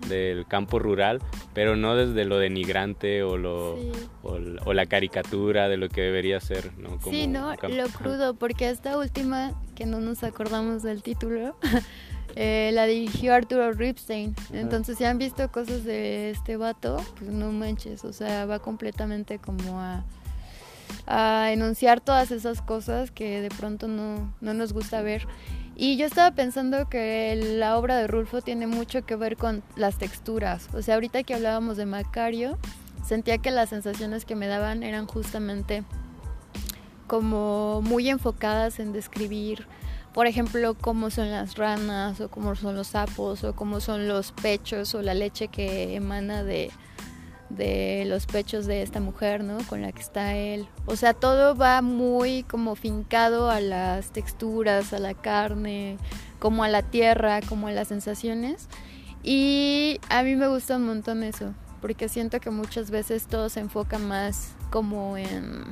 [0.08, 3.78] del campo rural, pero no desde lo denigrante o, lo,
[4.24, 6.76] o, la caricatura de lo que debería ser.
[6.76, 6.98] ¿no?
[7.08, 7.54] sí, ¿no?
[7.68, 11.56] Lo crudo, porque esta última, que no nos acordamos del título,
[12.34, 14.34] eh, la dirigió Arturo Ripstein.
[14.52, 19.38] Entonces, si han visto cosas de este vato, pues no manches, o sea, va completamente
[19.38, 20.02] como a
[21.06, 25.26] a enunciar todas esas cosas que de pronto no, no nos gusta ver.
[25.76, 29.98] Y yo estaba pensando que la obra de Rulfo tiene mucho que ver con las
[29.98, 30.68] texturas.
[30.72, 32.58] O sea, ahorita que hablábamos de Macario,
[33.04, 35.82] sentía que las sensaciones que me daban eran justamente
[37.06, 39.66] como muy enfocadas en describir,
[40.12, 44.30] por ejemplo, cómo son las ranas o cómo son los sapos o cómo son los
[44.30, 46.70] pechos o la leche que emana de,
[47.50, 49.58] de los pechos de esta mujer, ¿no?
[49.68, 50.66] Con la que está él.
[50.86, 55.98] O sea, todo va muy como fincado a las texturas, a la carne,
[56.38, 58.68] como a la tierra, como a las sensaciones.
[59.22, 63.60] Y a mí me gusta un montón eso, porque siento que muchas veces todo se
[63.60, 65.64] enfoca más como en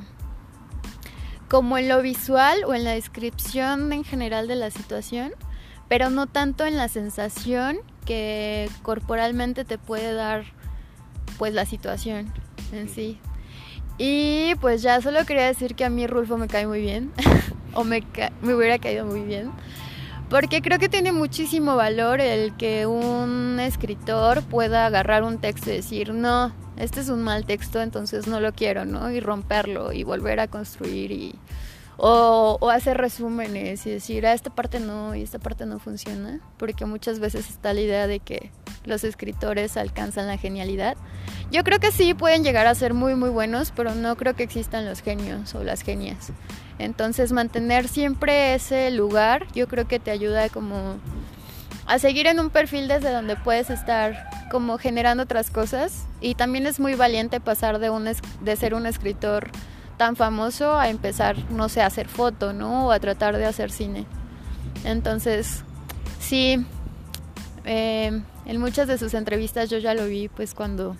[1.49, 5.33] como en lo visual o en la descripción en general de la situación,
[5.87, 10.45] pero no tanto en la sensación que corporalmente te puede dar
[11.37, 12.31] pues la situación
[12.71, 13.19] en sí.
[13.97, 17.11] Y pues ya solo quería decir que a mí Rulfo me cae muy bien,
[17.73, 18.03] o me,
[18.41, 19.51] me hubiera caído muy bien,
[20.29, 25.75] porque creo que tiene muchísimo valor el que un escritor pueda agarrar un texto y
[25.75, 29.11] decir, no, este es un mal texto, entonces no lo quiero, ¿no?
[29.11, 31.35] Y romperlo y volver a construir y
[31.97, 36.85] o, hacer resúmenes y decir, ah, esta parte no y esta parte no funciona, porque
[36.85, 38.51] muchas veces está la idea de que
[38.85, 40.97] los escritores alcanzan la genialidad.
[41.51, 44.43] Yo creo que sí pueden llegar a ser muy muy buenos, pero no creo que
[44.43, 46.31] existan los genios o las genias.
[46.79, 50.95] Entonces mantener siempre ese lugar, yo creo que te ayuda como
[51.85, 56.65] a seguir en un perfil desde donde puedes estar como generando otras cosas y también
[56.65, 59.51] es muy valiente pasar de, un, de ser un escritor
[59.97, 62.87] tan famoso a empezar, no sé, a hacer foto, ¿no?
[62.87, 64.05] O a tratar de hacer cine.
[64.83, 65.63] Entonces,
[66.19, 66.65] sí,
[67.65, 70.97] eh, en muchas de sus entrevistas yo ya lo vi, pues cuando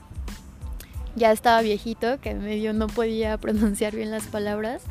[1.15, 4.83] ya estaba viejito, que medio no podía pronunciar bien las palabras,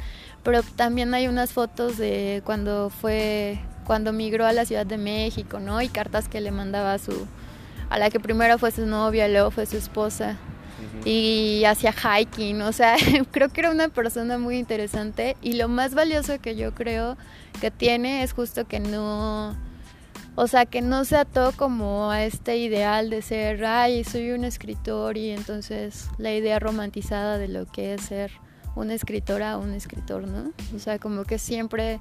[0.42, 5.61] pero también hay unas fotos de cuando fue, cuando migró a la Ciudad de México,
[5.61, 5.80] ¿no?
[5.80, 7.26] Y cartas que le mandaba a su,
[7.88, 10.36] a la que primero fue su novia, luego fue su esposa
[11.05, 12.97] y hacía hiking, o sea,
[13.30, 17.16] creo que era una persona muy interesante y lo más valioso que yo creo
[17.61, 19.57] que tiene es justo que no,
[20.35, 24.45] o sea, que no se ató como a este ideal de ser, ay, soy un
[24.45, 28.33] escritor y entonces la idea romantizada de lo que es ser
[28.74, 30.53] una escritora o un escritor, ¿no?
[30.74, 32.01] O sea, como que siempre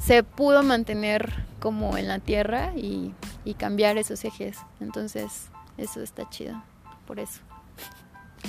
[0.00, 3.12] se pudo mantener como en la tierra y,
[3.44, 4.58] y cambiar esos ejes.
[4.80, 6.62] Entonces, eso está chido,
[7.06, 7.40] por eso.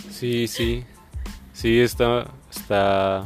[0.10, 0.86] Sí, sí.
[1.54, 3.26] Sí, está, está,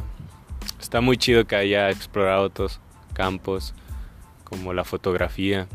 [0.80, 2.80] está muy chido que haya explorado otros
[3.12, 3.74] campos
[4.44, 5.66] como la fotografía.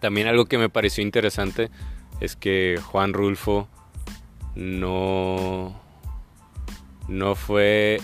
[0.00, 1.70] También algo que me pareció interesante
[2.20, 3.68] es que Juan Rulfo
[4.54, 5.80] no,
[7.08, 8.00] no fue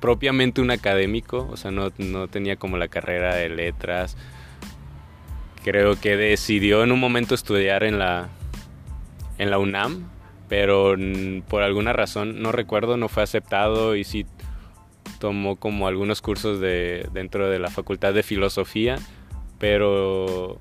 [0.00, 4.16] propiamente un académico, o sea, no, no tenía como la carrera de letras.
[5.62, 8.28] Creo que decidió en un momento estudiar en la,
[9.38, 10.10] en la UNAM,
[10.48, 10.94] pero
[11.48, 14.26] por alguna razón, no recuerdo, no fue aceptado y sí
[15.18, 18.96] tomó como algunos cursos de, dentro de la Facultad de Filosofía,
[19.58, 20.58] pero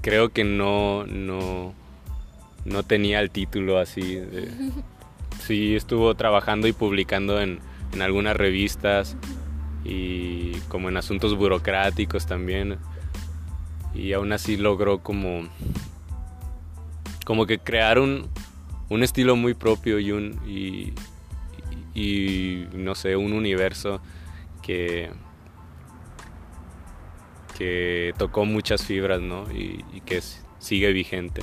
[0.00, 1.74] creo que no, no,
[2.64, 4.20] no tenía el título así.
[5.40, 7.60] sí estuvo trabajando y publicando en,
[7.92, 9.16] en algunas revistas
[9.84, 12.78] y como en asuntos burocráticos también.
[13.94, 15.48] Y aún así logró como,
[17.24, 18.28] como que crear un,
[18.88, 20.92] un estilo muy propio y un y,
[22.74, 24.00] no sé un universo
[24.62, 25.10] que
[27.56, 30.20] que tocó muchas fibras no y, que
[30.58, 31.42] sigue vigente.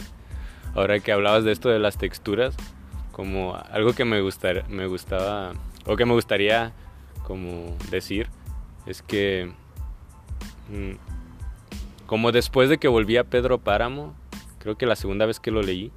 [0.75, 2.55] Ahora que hablabas de esto de las texturas
[3.11, 5.53] como algo que me gustar, me gustaba
[5.85, 6.71] o que me gustaría
[7.23, 8.27] como decir
[8.85, 9.51] es que
[10.69, 10.93] mm,
[12.05, 14.13] como después de que volví a Pedro Páramo
[14.59, 15.91] creo que la segunda vez que lo leí,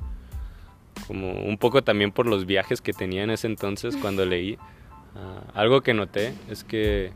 [1.07, 4.59] como un poco también por los viajes que tenía en ese entonces cuando leí.
[5.15, 7.13] Ah, algo que noté es que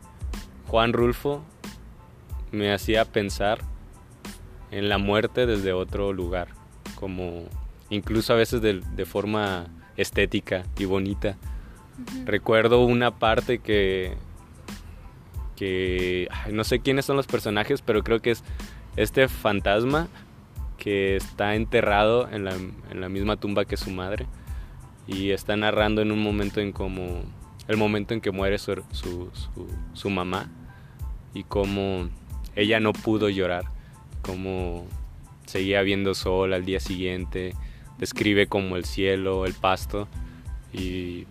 [0.67, 1.43] Juan Rulfo
[2.51, 3.59] me hacía pensar
[4.71, 6.47] en la muerte desde otro lugar,
[6.95, 7.43] como
[7.89, 9.67] incluso a veces de, forma
[9.97, 11.37] estética y bonita.
[12.25, 14.15] Recuerdo una parte que,
[15.55, 18.43] que no sé quiénes son los personajes, pero creo que es
[18.95, 20.07] este fantasma
[20.81, 24.25] que está enterrado en la, en la misma tumba que su madre
[25.05, 27.21] y está narrando en un momento en como
[27.67, 29.29] el momento en que muere su, su,
[29.93, 30.49] su, mamá
[31.35, 32.09] y cómo
[32.55, 33.65] ella no pudo llorar,
[34.23, 34.87] cómo
[35.45, 37.53] seguía viendo sol al día siguiente,
[37.99, 40.07] describe como el cielo, el pasto
[40.73, 41.27] y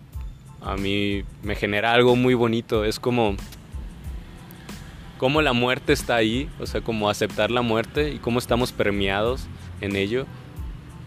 [0.61, 3.35] a mí me genera algo muy bonito, es como
[5.21, 9.45] cómo la muerte está ahí, o sea, como aceptar la muerte y cómo estamos permeados
[9.79, 10.25] en ello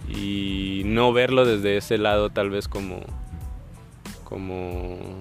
[0.09, 3.01] y no verlo desde ese lado tal vez como
[4.23, 5.21] como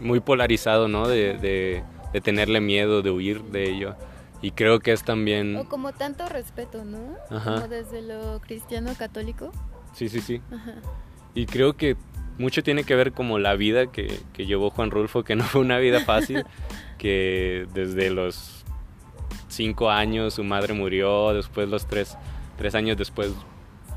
[0.00, 1.06] muy polarizado, ¿no?
[1.06, 3.94] De, de, tenerle miedo, de huir de ello.
[4.40, 5.56] Y creo que es también...
[5.56, 7.14] O como tanto respeto, ¿no?
[7.28, 9.52] Como desde lo cristiano católico.
[9.94, 10.40] Sí, sí, sí.
[11.34, 11.96] Y creo que
[12.38, 15.60] mucho tiene que ver como la vida que, que llevó Juan Rulfo, que no fue
[15.60, 16.44] una vida fácil,
[17.02, 18.64] que desde los
[19.48, 22.16] cinco años su madre murió, después los tres,
[22.56, 23.32] tres años después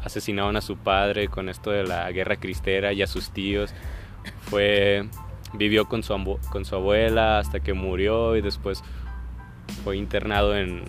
[0.03, 3.75] asesinaron a su padre con esto de la guerra cristera y a sus tíos.
[4.49, 5.07] Fue,
[5.53, 8.83] vivió con su, con su abuela hasta que murió y después
[9.83, 10.83] fue internado en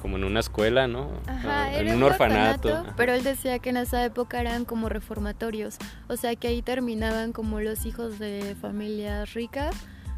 [0.00, 1.10] como en una escuela, ¿no?
[1.26, 2.84] Ajá, ah, en un, orfanato.
[2.94, 5.78] pero él decía que en esa época eran como reformatorios,
[6.08, 9.74] o sea que ahí terminaban como los hijos de familias ricas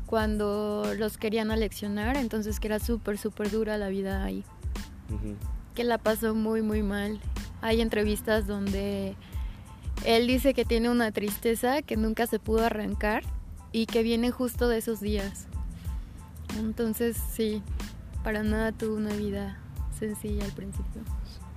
[0.06, 4.44] cuando los querían aleccionar, entonces que era súper, súper dura la vida ahí.
[5.74, 7.20] Que la pasó muy, muy mal.
[7.60, 9.16] Hay entrevistas donde
[10.04, 13.24] él dice que tiene una tristeza que nunca se pudo arrancar
[13.72, 15.48] y que viene justo de esos días.
[16.58, 17.62] Entonces, sí,
[18.22, 19.58] para nada tuvo una vida
[19.98, 21.02] sencilla al principio.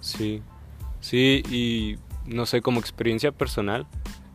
[0.01, 0.41] Sí,
[1.01, 3.85] sí, y no sé, como experiencia personal,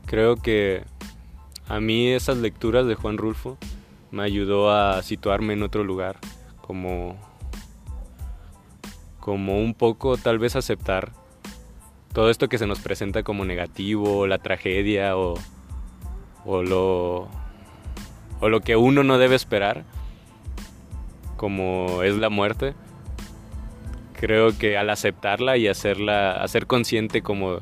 [0.06, 0.84] creo que
[1.66, 3.58] a mí esas lecturas de Juan Rulfo
[4.14, 6.16] me ayudó a situarme en otro lugar,
[6.62, 7.16] como,
[9.18, 11.10] como un poco tal vez aceptar
[12.12, 15.34] todo esto que se nos presenta como negativo, la tragedia o,
[16.44, 17.28] o, lo,
[18.40, 19.84] o lo que uno no debe esperar,
[21.36, 22.74] como es la muerte.
[24.12, 27.58] Creo que al aceptarla y hacerla, hacer consciente como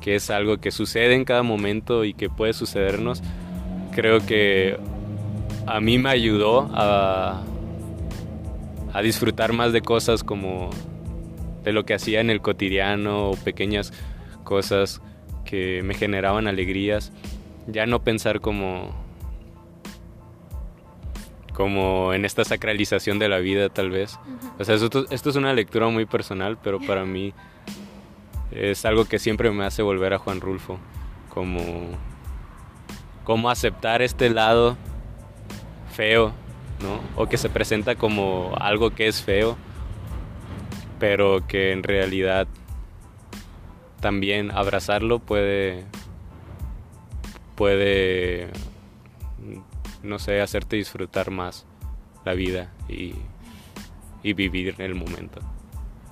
[0.00, 3.22] que es algo que sucede en cada momento y que puede sucedernos,
[3.92, 4.80] creo que
[5.66, 7.42] a mí me ayudó a,
[8.92, 10.70] a disfrutar más de cosas como
[11.64, 13.92] de lo que hacía en el cotidiano o pequeñas
[14.44, 15.00] cosas
[15.44, 17.12] que me generaban alegrías.
[17.66, 19.00] Ya no pensar como
[21.52, 24.18] como en esta sacralización de la vida tal vez.
[24.58, 27.34] O sea, esto, esto, es una lectura muy personal, pero para mí
[28.50, 30.78] es algo que siempre me hace volver a Juan Rulfo,
[31.28, 31.60] como,
[33.24, 34.76] como aceptar este lado
[35.92, 36.32] feo,
[36.82, 37.00] ¿no?
[37.16, 39.56] O que se presenta como algo que es feo,
[40.98, 42.46] pero que en realidad
[44.00, 45.84] también abrazarlo puede
[47.54, 48.48] puede
[50.02, 51.64] no sé, hacerte disfrutar más
[52.24, 53.14] la vida y,
[54.22, 55.40] y vivir el momento.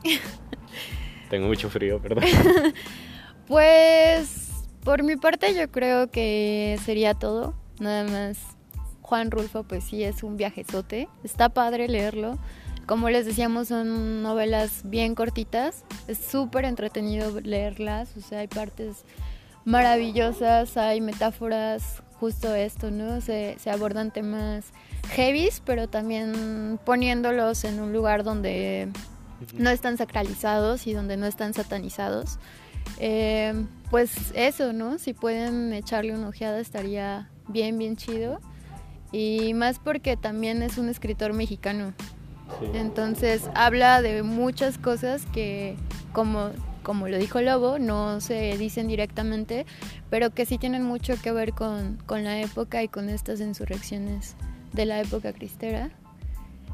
[1.30, 2.24] Tengo mucho frío, perdón.
[3.46, 4.50] pues
[4.84, 7.54] por mi parte yo creo que sería todo.
[7.78, 8.38] Nada más
[9.10, 11.08] Juan Rulfo, pues sí, es un viajezote.
[11.24, 12.38] Está padre leerlo.
[12.86, 15.84] Como les decíamos, son novelas bien cortitas.
[16.06, 18.16] Es súper entretenido leerlas.
[18.16, 19.04] O sea, hay partes
[19.64, 23.20] maravillosas, hay metáforas, justo esto, ¿no?
[23.20, 24.66] Se, se abordan temas
[25.08, 28.90] heavies, pero también poniéndolos en un lugar donde
[29.54, 32.38] no están sacralizados y donde no están satanizados.
[33.00, 33.54] Eh,
[33.90, 35.00] pues eso, ¿no?
[35.00, 38.40] Si pueden echarle una ojeada estaría bien, bien chido.
[39.12, 41.94] Y más porque también es un escritor mexicano.
[42.74, 45.76] Entonces habla de muchas cosas que,
[46.12, 46.50] como,
[46.82, 49.66] como lo dijo Lobo, no se dicen directamente,
[50.10, 54.36] pero que sí tienen mucho que ver con, con la época y con estas insurrecciones
[54.72, 55.90] de la época cristera.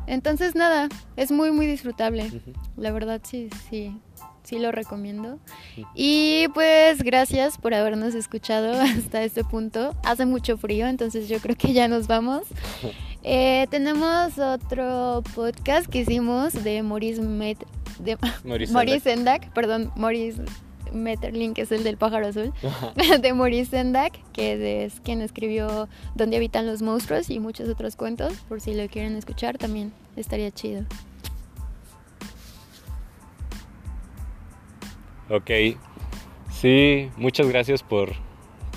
[0.06, 2.30] Entonces nada, es muy muy disfrutable.
[2.76, 4.00] La verdad sí, sí,
[4.46, 5.38] sí lo recomiendo.
[5.94, 9.94] Y pues gracias por habernos escuchado hasta este punto.
[10.04, 12.42] Hace mucho frío, entonces yo creo que ya nos vamos.
[13.28, 18.16] Eh, tenemos otro podcast que hicimos de Maurice de
[18.70, 20.40] Maurice Sendak, perdón, Maurice
[20.92, 22.52] Metterling, que es el del pájaro azul,
[23.20, 28.32] de Maurice Sendak, que es quien escribió Donde habitan los monstruos y muchos otros cuentos,
[28.48, 30.84] por si lo quieren escuchar también estaría chido.
[35.30, 35.50] Ok,
[36.50, 38.12] sí, muchas gracias por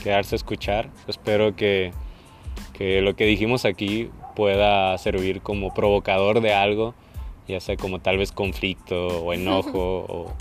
[0.03, 0.89] quedarse a escuchar.
[1.07, 1.91] Espero que,
[2.73, 6.95] que lo que dijimos aquí pueda servir como provocador de algo,
[7.47, 10.33] ya sea como tal vez conflicto o enojo o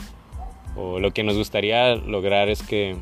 [0.79, 2.97] o lo que nos gustaría lograr es que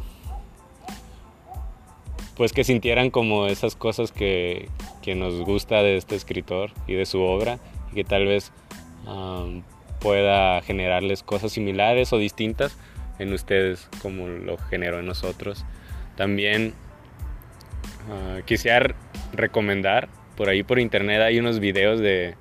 [2.37, 4.69] pues que sintieran como esas cosas que,
[5.15, 7.61] nos gusta de este escritor y de su obra
[7.93, 8.51] y que tal vez
[10.01, 12.77] pueda generarles cosas similares o distintas
[13.19, 15.65] en ustedes como lo generó en nosotros.
[16.17, 16.75] También
[18.11, 18.95] ah, quisiera
[19.33, 22.35] recomendar, por ahí por internet hay unos videos de,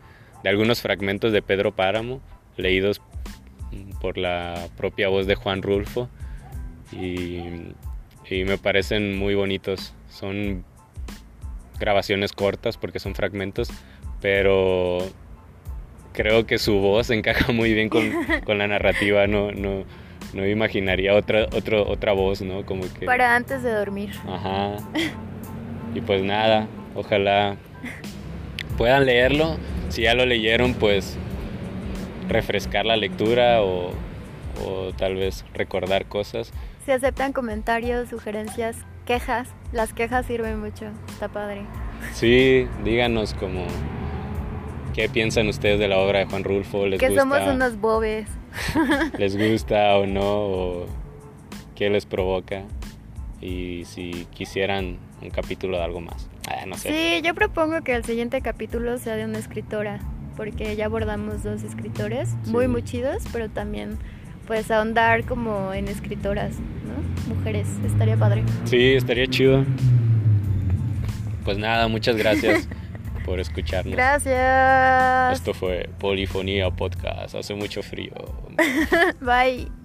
[0.44, 2.22] de algunos fragmentos de Pedro Páramo
[2.58, 3.02] leídos
[4.02, 6.10] por la propia voz de Juan Rulfo
[6.92, 7.40] y,
[8.30, 9.94] me parecen muy bonitos.
[10.10, 10.64] Son
[11.80, 13.70] grabaciones cortas porque son fragmentos,
[14.22, 15.00] pero
[16.14, 18.12] creo que su voz encaja muy bien con,
[18.58, 19.84] la narrativa, no, no,
[20.36, 22.66] no imaginaría otra, otra voz, ¿no?
[22.66, 23.06] Como que...
[23.06, 24.12] Para antes de dormir.
[24.28, 24.76] Ajá.
[25.96, 27.56] Y pues nada, ojalá
[28.78, 29.56] puedan leerlo.
[29.90, 31.18] Si ya lo leyeron, pues
[32.28, 33.94] refrescar la lectura o,
[34.98, 36.52] tal vez recordar cosas.
[36.86, 38.76] Si aceptan comentarios, sugerencias,
[39.06, 41.62] quejas, las quejas sirven mucho, está padre.
[42.14, 43.66] Sí, díganos como
[44.94, 48.28] qué piensan ustedes de la obra de Juan Rulfo, les que somos unos bobes.
[49.18, 50.86] les gusta o no, o
[51.76, 52.64] qué les provoca
[53.42, 56.30] y si quisieran un capítulo de algo más.
[56.48, 56.90] Ah, no sé.
[56.90, 60.00] Sí, yo propongo que el siguiente capítulo sea de una escritora
[60.36, 63.98] porque ya abordamos dos escritores muy muy chidos, pero también
[64.48, 67.36] pues ahondar como en escritoras, ¿no?
[67.36, 68.44] Mujeres, estaría padre.
[68.66, 69.66] Sí, estaría chido.
[71.44, 72.68] Pues nada, muchas gracias
[73.26, 73.96] por escucharnos.
[73.96, 75.40] Gracias.
[75.40, 77.36] Esto fue Polifonía Podcast.
[77.36, 78.14] Hace mucho frío.
[79.20, 79.85] Bye.